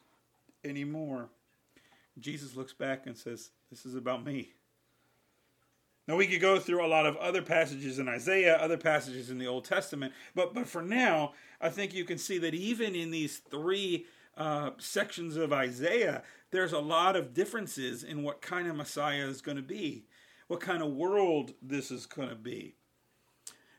anymore. 0.66 1.30
Jesus 2.20 2.58
looks 2.58 2.74
back 2.74 3.08
and 3.08 3.18
says, 3.18 3.52
This 3.70 3.86
is 3.86 3.96
about 3.96 4.26
me. 4.26 4.52
Now 6.06 6.18
we 6.18 6.28
could 6.28 6.42
go 6.42 6.60
through 6.60 6.86
a 6.86 6.88
lot 6.88 7.06
of 7.06 7.16
other 7.16 7.42
passages 7.42 7.98
in 7.98 8.10
Isaiah, 8.10 8.58
other 8.58 8.76
passages 8.76 9.30
in 9.30 9.38
the 9.38 9.48
Old 9.48 9.64
Testament, 9.64 10.12
but 10.36 10.54
but 10.54 10.68
for 10.68 10.82
now, 10.82 11.32
I 11.62 11.70
think 11.70 11.94
you 11.94 12.04
can 12.04 12.18
see 12.18 12.40
that 12.40 12.54
even 12.54 12.96
in 12.96 13.12
these 13.12 13.38
three 13.38 14.08
uh, 14.38 14.72
sections 14.78 15.36
of 15.36 15.54
Isaiah, 15.54 16.24
there's 16.52 16.74
a 16.74 16.80
lot 16.80 17.16
of 17.16 17.34
differences 17.34 18.04
in 18.04 18.24
what 18.24 18.42
kind 18.42 18.68
of 18.68 18.76
Messiah 18.76 19.28
is 19.28 19.42
going 19.42 19.58
to 19.58 19.64
be, 19.64 20.06
what 20.48 20.60
kind 20.60 20.82
of 20.82 20.92
world 20.92 21.54
this 21.62 21.92
is 21.92 22.06
going 22.06 22.30
to 22.30 22.36
be. 22.36 22.76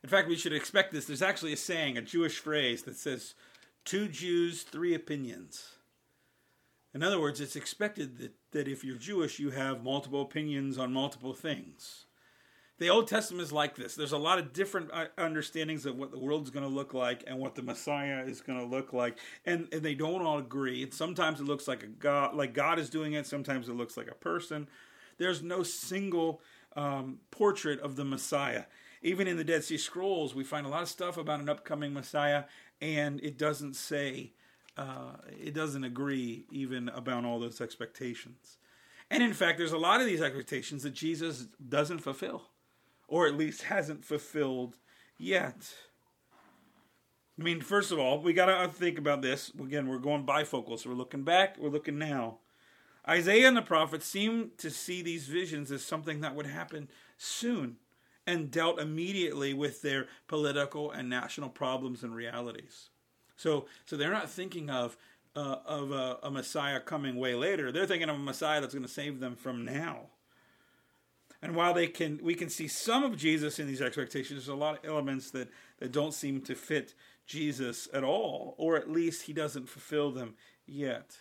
In 0.03 0.09
fact, 0.09 0.29
we 0.29 0.37
should 0.37 0.53
expect 0.53 0.93
this. 0.93 1.05
There's 1.05 1.23
actually 1.23 1.53
a 1.53 1.57
saying, 1.57 1.97
a 1.97 2.03
Jewish 2.03 2.39
phrase 2.39 2.83
that 2.83 2.97
says, 2.97 3.35
two 3.85 4.09
Jews, 4.09 4.63
three 4.63 4.95
opinions. 4.95 5.77
In 6.95 7.03
other 7.03 7.21
words, 7.21 7.41
it's 7.41 7.57
expected 7.57 8.19
that, 8.19 8.33
that 8.51 8.69
if 8.69 8.85
you're 8.85 8.97
Jewish, 8.97 9.39
you 9.39 9.51
have 9.51 9.85
multiple 9.85 10.23
opinions 10.23 10.77
on 10.77 10.93
multiple 10.93 11.35
things. 11.35 12.07
The 12.83 12.91
Old 12.91 13.07
Testament 13.07 13.45
is 13.45 13.53
like 13.53 13.77
this. 13.77 13.95
There's 13.95 14.11
a 14.11 14.19
lot 14.19 14.41
of 14.41 14.53
different 14.53 14.91
uh, 14.93 15.05
understandings 15.17 15.87
of 15.87 15.97
what 15.97 16.11
the 16.11 16.19
world's 16.19 16.51
going 16.51 16.65
to 16.65 16.69
look 16.69 16.93
like 16.93 17.23
and 17.29 17.39
what 17.39 17.55
the 17.55 17.63
Messiah 17.63 18.25
is 18.25 18.41
going 18.41 18.59
to 18.59 18.65
look 18.65 18.93
like, 18.93 19.19
and, 19.47 19.69
and 19.71 19.83
they 19.83 19.95
don't 19.95 20.23
all 20.23 20.39
agree. 20.39 20.83
And 20.83 20.93
sometimes 20.93 21.39
it 21.39 21.45
looks 21.45 21.69
like 21.69 21.85
a 21.85 21.87
God, 21.87 22.35
like 22.35 22.55
God 22.55 22.81
is 22.81 22.91
doing 22.91 23.13
it. 23.13 23.25
Sometimes 23.25 23.69
it 23.69 23.77
looks 23.77 23.97
like 23.97 24.11
a 24.11 24.17
person. 24.17 24.67
There's 25.17 25.45
no 25.45 25.63
single 25.63 26.41
um, 26.75 27.21
portrait 27.31 27.79
of 27.79 27.95
the 27.95 28.05
Messiah. 28.05 28.65
Even 29.01 29.29
in 29.29 29.37
the 29.37 29.45
Dead 29.45 29.63
Sea 29.63 29.79
Scrolls, 29.79 30.35
we 30.35 30.43
find 30.43 30.67
a 30.67 30.69
lot 30.69 30.83
of 30.83 30.89
stuff 30.89 31.17
about 31.17 31.39
an 31.39 31.49
upcoming 31.49 31.95
Messiah, 31.95 32.47
and 32.81 33.21
it 33.23 33.39
doesn't 33.39 33.77
say, 33.77 34.33
uh, 34.77 35.13
it 35.41 35.55
doesn't 35.55 35.85
agree 35.85 36.47
even 36.51 36.89
about 36.89 37.25
all 37.25 37.39
those 37.39 37.61
expectations. 37.61 38.59
And 39.09 39.23
in 39.23 39.35
fact, 39.35 39.59
there's 39.59 39.71
a 39.71 39.79
lot 39.79 40.01
of 40.01 40.09
these 40.09 40.21
expectations 40.21 40.83
that 40.83 40.95
Jesus 40.95 41.47
doesn't 41.69 42.01
fulfill, 42.01 42.49
or 43.13 43.27
at 43.27 43.37
least 43.37 43.65
hasn't 43.65 44.07
fulfilled 44.07 44.75
yet. 45.19 45.75
I 47.39 47.43
mean, 47.43 47.61
first 47.61 47.93
of 47.93 47.99
all, 47.99 48.19
we 48.23 48.33
got 48.33 48.47
to 48.47 48.69
think 48.73 48.99
about 48.99 49.21
this. 49.21 49.53
Again, 49.61 49.87
we're 49.87 49.99
going 49.99 50.25
bifocal, 50.25 50.79
so 50.79 50.89
we're 50.89 50.97
looking 50.97 51.23
back, 51.23 51.59
we're 51.59 51.69
looking 51.69 51.99
now. 51.99 52.39
Isaiah 53.07 53.49
and 53.49 53.57
the 53.57 53.61
prophets 53.61 54.07
seem 54.07 54.53
to 54.57 54.71
see 54.71 55.03
these 55.03 55.27
visions 55.27 55.71
as 55.71 55.85
something 55.85 56.23
that 56.23 56.35
would 56.35 56.47
happen 56.47 56.89
soon 57.19 57.77
and 58.27 58.51
dealt 58.51 58.81
immediately 58.81 59.53
with 59.53 59.83
their 59.83 60.07
political 60.27 60.91
and 60.91 61.11
national 61.11 61.51
problems 61.51 62.03
and 62.03 62.15
realities. 62.15 62.89
So, 63.37 63.67
so 63.85 63.99
they're 63.99 64.11
not 64.11 64.31
thinking 64.31 64.71
of 64.71 64.97
uh, 65.37 65.57
of 65.67 65.93
a, 65.93 66.19
a 66.23 66.31
Messiah 66.31 66.81
coming 66.81 67.17
way 67.17 67.35
later. 67.35 67.73
They're 67.73 67.87
thinking 67.87 68.09
of 68.09 68.17
a 68.17 68.19
Messiah 68.19 68.63
that's 68.63 68.75
going 68.75 68.87
to 68.87 68.89
save 68.89 69.21
them 69.21 69.37
from 69.37 69.67
now. 69.67 70.07
And 71.43 71.57
while 71.57 71.75
they 71.75 71.89
can, 71.89 72.21
we 72.23 72.37
can 72.37 72.49
see 72.49 72.69
some 72.69 73.03
of 73.03 73.17
Jesus 73.17 73.59
in 73.59 73.67
these 73.67 73.83
expectations. 73.83 74.47
There's 74.47 74.49
a 74.49 74.55
lot 74.55 74.79
of 74.79 74.89
elements 74.89 75.33
that 75.33 75.49
that 75.81 75.91
don't 75.91 76.15
seem 76.15 76.41
to 76.43 76.55
fit 76.55 76.95
Jesus 77.27 77.89
at 77.93 78.05
all, 78.05 78.55
or 78.57 78.77
at 78.77 78.89
least 78.89 79.23
he 79.23 79.33
doesn't 79.33 79.69
fulfill 79.69 80.13
them 80.13 80.35
yet. 80.65 81.17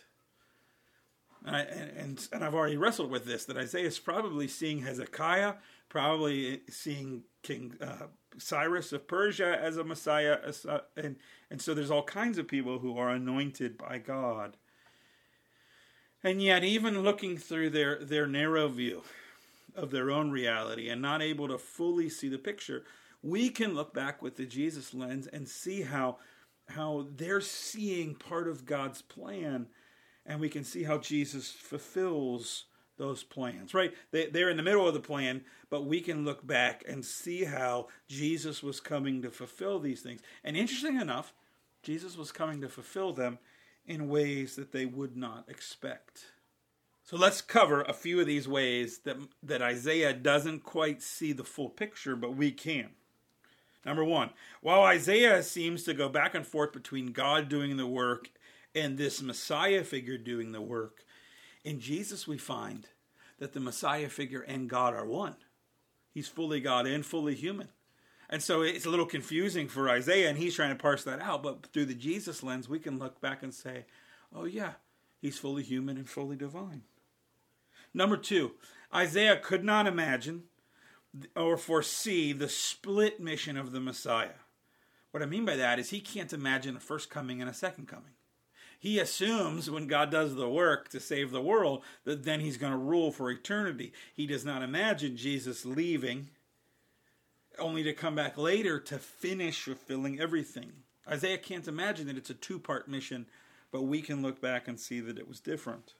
And, 1.44 1.56
I, 1.56 1.60
and, 1.62 2.28
and 2.32 2.44
I've 2.44 2.54
already 2.54 2.76
wrestled 2.76 3.10
with 3.10 3.24
this 3.24 3.46
that 3.46 3.56
Isaiah 3.56 3.86
is 3.86 3.98
probably 3.98 4.46
seeing 4.46 4.82
Hezekiah, 4.82 5.54
probably 5.88 6.60
seeing 6.70 7.24
King 7.42 7.74
uh, 7.80 8.06
Cyrus 8.38 8.92
of 8.92 9.08
Persia 9.08 9.58
as 9.60 9.76
a 9.76 9.82
Messiah, 9.82 10.38
uh, 10.68 10.78
and 10.96 11.16
and 11.50 11.60
so 11.60 11.74
there's 11.74 11.90
all 11.90 12.04
kinds 12.04 12.38
of 12.38 12.46
people 12.46 12.78
who 12.78 12.96
are 12.96 13.10
anointed 13.10 13.76
by 13.76 13.98
God. 13.98 14.56
And 16.22 16.40
yet, 16.40 16.62
even 16.62 17.02
looking 17.02 17.36
through 17.36 17.70
their 17.70 18.04
their 18.04 18.28
narrow 18.28 18.68
view 18.68 19.02
of 19.74 19.90
their 19.90 20.10
own 20.10 20.30
reality 20.30 20.88
and 20.88 21.00
not 21.00 21.22
able 21.22 21.48
to 21.48 21.58
fully 21.58 22.08
see 22.08 22.28
the 22.28 22.38
picture, 22.38 22.84
we 23.22 23.48
can 23.48 23.74
look 23.74 23.94
back 23.94 24.22
with 24.22 24.36
the 24.36 24.46
Jesus 24.46 24.92
lens 24.94 25.26
and 25.26 25.48
see 25.48 25.82
how 25.82 26.18
how 26.68 27.06
they're 27.16 27.40
seeing 27.40 28.14
part 28.14 28.48
of 28.48 28.64
God's 28.64 29.02
plan 29.02 29.66
and 30.24 30.40
we 30.40 30.48
can 30.48 30.64
see 30.64 30.84
how 30.84 30.98
Jesus 30.98 31.50
fulfills 31.50 32.66
those 32.96 33.24
plans, 33.24 33.74
right? 33.74 33.92
They, 34.12 34.26
they're 34.26 34.50
in 34.50 34.56
the 34.56 34.62
middle 34.62 34.86
of 34.86 34.94
the 34.94 35.00
plan, 35.00 35.42
but 35.70 35.86
we 35.86 36.00
can 36.00 36.24
look 36.24 36.46
back 36.46 36.84
and 36.86 37.04
see 37.04 37.44
how 37.44 37.88
Jesus 38.08 38.62
was 38.62 38.80
coming 38.80 39.22
to 39.22 39.30
fulfill 39.30 39.80
these 39.80 40.02
things. 40.02 40.20
And 40.44 40.56
interesting 40.56 41.00
enough, 41.00 41.34
Jesus 41.82 42.16
was 42.16 42.30
coming 42.30 42.60
to 42.60 42.68
fulfill 42.68 43.12
them 43.12 43.38
in 43.86 44.08
ways 44.08 44.54
that 44.54 44.72
they 44.72 44.86
would 44.86 45.16
not 45.16 45.48
expect. 45.48 46.26
So 47.12 47.18
let's 47.18 47.42
cover 47.42 47.82
a 47.82 47.92
few 47.92 48.20
of 48.20 48.26
these 48.26 48.48
ways 48.48 49.00
that, 49.00 49.18
that 49.42 49.60
Isaiah 49.60 50.14
doesn't 50.14 50.64
quite 50.64 51.02
see 51.02 51.34
the 51.34 51.44
full 51.44 51.68
picture, 51.68 52.16
but 52.16 52.36
we 52.36 52.50
can. 52.50 52.88
Number 53.84 54.02
one, 54.02 54.30
while 54.62 54.80
Isaiah 54.84 55.42
seems 55.42 55.82
to 55.82 55.92
go 55.92 56.08
back 56.08 56.34
and 56.34 56.46
forth 56.46 56.72
between 56.72 57.12
God 57.12 57.50
doing 57.50 57.76
the 57.76 57.86
work 57.86 58.30
and 58.74 58.96
this 58.96 59.20
Messiah 59.20 59.84
figure 59.84 60.16
doing 60.16 60.52
the 60.52 60.62
work. 60.62 61.04
In 61.64 61.80
Jesus, 61.80 62.26
we 62.26 62.38
find 62.38 62.88
that 63.38 63.52
the 63.52 63.60
Messiah 63.60 64.08
figure 64.08 64.40
and 64.40 64.70
God 64.70 64.94
are 64.94 65.04
one. 65.04 65.36
He's 66.14 66.28
fully 66.28 66.60
God 66.60 66.86
and 66.86 67.04
fully 67.04 67.34
human. 67.34 67.68
And 68.30 68.42
so 68.42 68.62
it's 68.62 68.86
a 68.86 68.90
little 68.90 69.04
confusing 69.04 69.68
for 69.68 69.90
Isaiah, 69.90 70.30
and 70.30 70.38
he's 70.38 70.54
trying 70.54 70.74
to 70.74 70.82
parse 70.82 71.04
that 71.04 71.20
out. 71.20 71.42
But 71.42 71.66
through 71.74 71.84
the 71.84 71.94
Jesus 71.94 72.42
lens, 72.42 72.70
we 72.70 72.78
can 72.78 72.98
look 72.98 73.20
back 73.20 73.42
and 73.42 73.52
say, 73.52 73.84
oh, 74.34 74.46
yeah, 74.46 74.72
he's 75.20 75.38
fully 75.38 75.62
human 75.62 75.98
and 75.98 76.08
fully 76.08 76.36
divine. 76.36 76.84
Number 77.94 78.16
two, 78.16 78.52
Isaiah 78.94 79.36
could 79.36 79.64
not 79.64 79.86
imagine 79.86 80.44
or 81.36 81.56
foresee 81.56 82.32
the 82.32 82.48
split 82.48 83.20
mission 83.20 83.56
of 83.56 83.72
the 83.72 83.80
Messiah. 83.80 84.40
What 85.10 85.22
I 85.22 85.26
mean 85.26 85.44
by 85.44 85.56
that 85.56 85.78
is 85.78 85.90
he 85.90 86.00
can't 86.00 86.32
imagine 86.32 86.76
a 86.76 86.80
first 86.80 87.10
coming 87.10 87.40
and 87.40 87.50
a 87.50 87.54
second 87.54 87.86
coming 87.86 88.12
he 88.82 88.98
assumes 88.98 89.70
when 89.70 89.86
God 89.86 90.10
does 90.10 90.34
the 90.34 90.48
work 90.48 90.88
to 90.88 90.98
save 90.98 91.30
the 91.30 91.40
world 91.40 91.84
that 92.02 92.24
then 92.24 92.40
he's 92.40 92.56
going 92.56 92.72
to 92.72 92.76
rule 92.76 93.12
for 93.12 93.30
eternity. 93.30 93.92
He 94.12 94.26
does 94.26 94.44
not 94.44 94.60
imagine 94.60 95.16
Jesus 95.16 95.64
leaving 95.64 96.30
only 97.60 97.84
to 97.84 97.92
come 97.92 98.16
back 98.16 98.36
later 98.36 98.80
to 98.80 98.98
finish 98.98 99.62
fulfilling 99.62 100.18
everything. 100.18 100.72
Isaiah 101.08 101.38
can't 101.38 101.68
imagine 101.68 102.08
that 102.08 102.16
it's 102.16 102.30
a 102.30 102.34
two 102.34 102.58
part 102.58 102.88
mission, 102.88 103.26
but 103.70 103.82
we 103.82 104.02
can 104.02 104.20
look 104.20 104.40
back 104.40 104.66
and 104.66 104.80
see 104.80 104.98
that 104.98 105.16
it 105.16 105.28
was 105.28 105.38
different. 105.38 105.94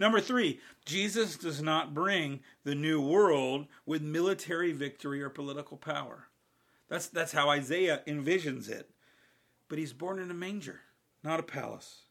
Number 0.00 0.20
three, 0.20 0.58
Jesus 0.86 1.36
does 1.36 1.62
not 1.62 1.94
bring 1.94 2.40
the 2.64 2.74
new 2.74 3.00
world 3.00 3.66
with 3.84 4.02
military 4.02 4.72
victory 4.72 5.22
or 5.22 5.28
political 5.28 5.76
power. 5.76 6.28
That's, 6.88 7.06
that's 7.06 7.32
how 7.32 7.50
Isaiah 7.50 8.02
envisions 8.08 8.68
it. 8.68 8.90
But 9.68 9.78
he's 9.78 9.92
born 9.92 10.18
in 10.18 10.30
a 10.30 10.34
manger 10.34 10.80
not 11.22 11.40
a 11.40 11.42
palace. 11.42 12.04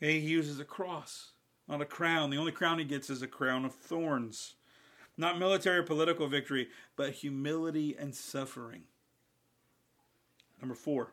Okay, 0.00 0.20
he 0.20 0.28
uses 0.28 0.60
a 0.60 0.64
cross, 0.64 1.32
not 1.68 1.80
a 1.80 1.84
crown. 1.84 2.30
The 2.30 2.36
only 2.36 2.52
crown 2.52 2.78
he 2.78 2.84
gets 2.84 3.10
is 3.10 3.22
a 3.22 3.26
crown 3.26 3.64
of 3.64 3.74
thorns. 3.74 4.54
Not 5.16 5.38
military 5.38 5.78
or 5.78 5.82
political 5.82 6.28
victory, 6.28 6.68
but 6.94 7.10
humility 7.10 7.96
and 7.98 8.14
suffering. 8.14 8.82
Number 10.60 10.76
four, 10.76 11.12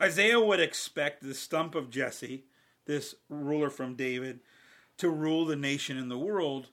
Isaiah 0.00 0.40
would 0.40 0.60
expect 0.60 1.22
the 1.22 1.34
stump 1.34 1.74
of 1.74 1.90
Jesse, 1.90 2.46
this 2.86 3.14
ruler 3.28 3.68
from 3.68 3.96
David, 3.96 4.40
to 4.98 5.08
rule 5.08 5.44
the 5.44 5.56
nation 5.56 5.96
and 5.96 6.10
the 6.10 6.18
world, 6.18 6.68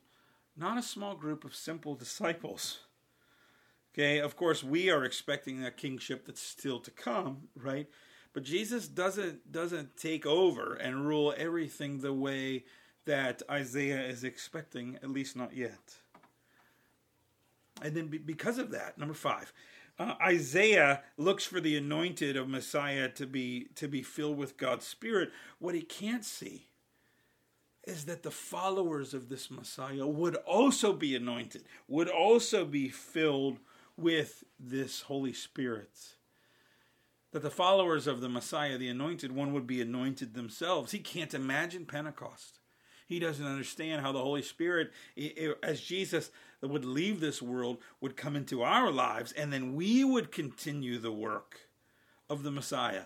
not 0.55 0.77
a 0.77 0.84
small 0.84 1.15
group 1.15 1.43
of 1.43 1.55
simple 1.55 1.95
disciples. 2.05 2.79
Okay, 3.93 4.19
of 4.19 4.36
course, 4.36 4.63
we 4.63 4.89
are 4.89 5.03
expecting 5.03 5.63
a 5.63 5.71
kingship 5.71 6.25
that's 6.25 6.41
still 6.41 6.79
to 6.79 6.91
come, 6.91 7.49
right? 7.55 7.88
But 8.34 8.43
Jesus 8.43 8.88
doesn't 8.88 9.51
doesn't 9.51 9.97
take 9.97 10.25
over 10.25 10.75
and 10.75 11.08
rule 11.08 11.34
everything 11.36 11.99
the 11.99 12.13
way 12.13 12.65
that 13.05 13.41
Isaiah 13.49 14.01
is 14.05 14.23
expecting, 14.23 14.95
at 14.97 15.10
least 15.10 15.36
not 15.36 15.55
yet. 15.55 15.95
And 17.82 17.95
then 17.95 18.08
because 18.08 18.58
of 18.58 18.71
that, 18.71 18.97
number 18.97 19.13
five, 19.13 19.51
uh, 19.97 20.13
Isaiah 20.21 21.01
looks 21.17 21.43
for 21.45 21.60
the 21.60 21.75
anointed 21.75 22.38
of 22.38 22.47
Messiah 22.47 23.10
to 23.10 23.25
be 23.25 23.67
to 23.75 23.88
be 23.88 24.01
filled 24.01 24.38
with 24.38 24.58
God's 24.58 24.86
Spirit. 24.86 25.32
What 25.60 25.75
he 25.75 25.82
can't 25.82 26.23
see 26.23 26.68
is 27.85 28.05
that 28.05 28.23
the 28.23 28.31
followers 28.31 29.13
of 29.13 29.29
this 29.29 29.49
Messiah 29.49 30.05
would 30.05 30.35
also 30.35 30.93
be 30.93 31.15
anointed, 31.15 31.63
would 31.87 32.09
also 32.09 32.65
be 32.65 32.89
filled 32.89 33.59
with 33.97 34.43
this 34.59 35.01
Holy 35.01 35.33
Spirit 35.33 36.15
that 37.31 37.41
the 37.41 37.49
followers 37.49 38.07
of 38.07 38.21
the 38.21 38.29
Messiah, 38.29 38.77
the 38.77 38.89
anointed 38.89 39.31
one, 39.31 39.53
would 39.53 39.67
be 39.67 39.81
anointed 39.81 40.33
themselves. 40.33 40.91
He 40.91 40.99
can't 40.99 41.33
imagine 41.33 41.85
Pentecost. 41.85 42.59
He 43.07 43.19
doesn't 43.19 43.45
understand 43.45 44.01
how 44.01 44.11
the 44.11 44.21
Holy 44.21 44.41
Spirit, 44.41 44.91
as 45.63 45.81
Jesus 45.81 46.31
would 46.61 46.85
leave 46.85 47.19
this 47.19 47.41
world, 47.41 47.77
would 48.01 48.17
come 48.17 48.35
into 48.35 48.61
our 48.61 48.91
lives, 48.91 49.31
and 49.31 49.51
then 49.51 49.73
we 49.73 50.03
would 50.03 50.31
continue 50.31 50.97
the 50.97 51.11
work 51.11 51.61
of 52.29 52.43
the 52.43 52.51
Messiah, 52.51 53.05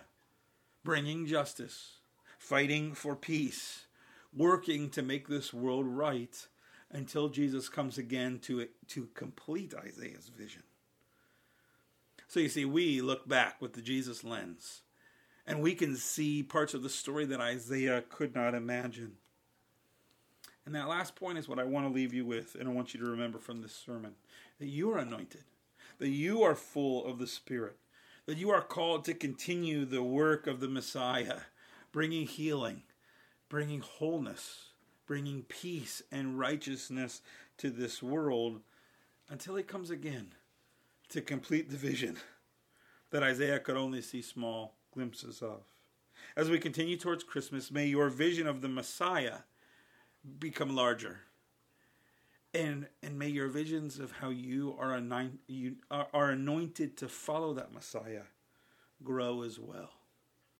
bringing 0.84 1.26
justice, 1.26 1.96
fighting 2.38 2.92
for 2.92 3.16
peace, 3.16 3.86
working 4.36 4.90
to 4.90 5.02
make 5.02 5.28
this 5.28 5.52
world 5.52 5.86
right 5.86 6.46
until 6.90 7.28
Jesus 7.28 7.68
comes 7.68 7.98
again 7.98 8.38
to, 8.40 8.68
to 8.88 9.08
complete 9.14 9.74
Isaiah's 9.74 10.30
vision. 10.36 10.62
So 12.28 12.40
you 12.40 12.48
see, 12.48 12.64
we 12.64 13.00
look 13.00 13.28
back 13.28 13.60
with 13.60 13.74
the 13.74 13.82
Jesus 13.82 14.24
lens, 14.24 14.82
and 15.46 15.60
we 15.60 15.74
can 15.74 15.96
see 15.96 16.42
parts 16.42 16.74
of 16.74 16.82
the 16.82 16.88
story 16.88 17.26
that 17.26 17.40
Isaiah 17.40 18.02
could 18.08 18.34
not 18.34 18.54
imagine. 18.54 19.12
And 20.66 20.74
that 20.74 20.88
last 20.88 21.14
point 21.14 21.38
is 21.38 21.48
what 21.48 21.58
I 21.58 21.64
want 21.64 21.86
to 21.86 21.92
leave 21.92 22.14
you 22.14 22.24
with, 22.24 22.56
and 22.58 22.68
I 22.68 22.72
want 22.72 22.94
you 22.94 23.00
to 23.00 23.06
remember 23.06 23.38
from 23.38 23.60
this 23.60 23.74
sermon 23.74 24.14
that 24.58 24.66
you 24.66 24.90
are 24.92 24.98
anointed, 24.98 25.44
that 25.98 26.08
you 26.08 26.42
are 26.42 26.54
full 26.54 27.04
of 27.06 27.18
the 27.18 27.26
Spirit, 27.26 27.76
that 28.26 28.38
you 28.38 28.50
are 28.50 28.62
called 28.62 29.04
to 29.04 29.14
continue 29.14 29.84
the 29.84 30.02
work 30.02 30.46
of 30.46 30.60
the 30.60 30.68
Messiah, 30.68 31.40
bringing 31.92 32.26
healing, 32.26 32.82
bringing 33.54 33.78
wholeness, 33.78 34.70
bringing 35.06 35.42
peace 35.42 36.02
and 36.10 36.36
righteousness 36.36 37.22
to 37.56 37.70
this 37.70 38.02
world 38.02 38.60
until 39.28 39.54
he 39.54 39.62
comes 39.62 39.90
again 39.90 40.26
to 41.08 41.20
complete 41.20 41.70
the 41.70 41.76
vision 41.76 42.16
that 43.10 43.22
Isaiah 43.22 43.60
could 43.60 43.76
only 43.76 44.02
see 44.02 44.22
small 44.22 44.74
glimpses 44.92 45.40
of. 45.40 45.60
As 46.36 46.50
we 46.50 46.58
continue 46.58 46.96
towards 46.96 47.22
Christmas, 47.22 47.70
may 47.70 47.86
your 47.86 48.08
vision 48.08 48.48
of 48.48 48.60
the 48.60 48.68
Messiah 48.68 49.42
become 50.40 50.74
larger. 50.74 51.20
And, 52.52 52.88
and 53.04 53.16
may 53.16 53.28
your 53.28 53.46
visions 53.46 54.00
of 54.00 54.10
how 54.10 54.30
you 54.30 54.74
are, 54.80 54.94
anoint, 54.94 55.38
you 55.46 55.76
are, 55.92 56.08
are 56.12 56.30
anointed 56.30 56.96
to 56.96 57.08
follow 57.08 57.54
that 57.54 57.72
Messiah 57.72 58.22
grow 59.04 59.42
as 59.42 59.60
well. 59.60 59.90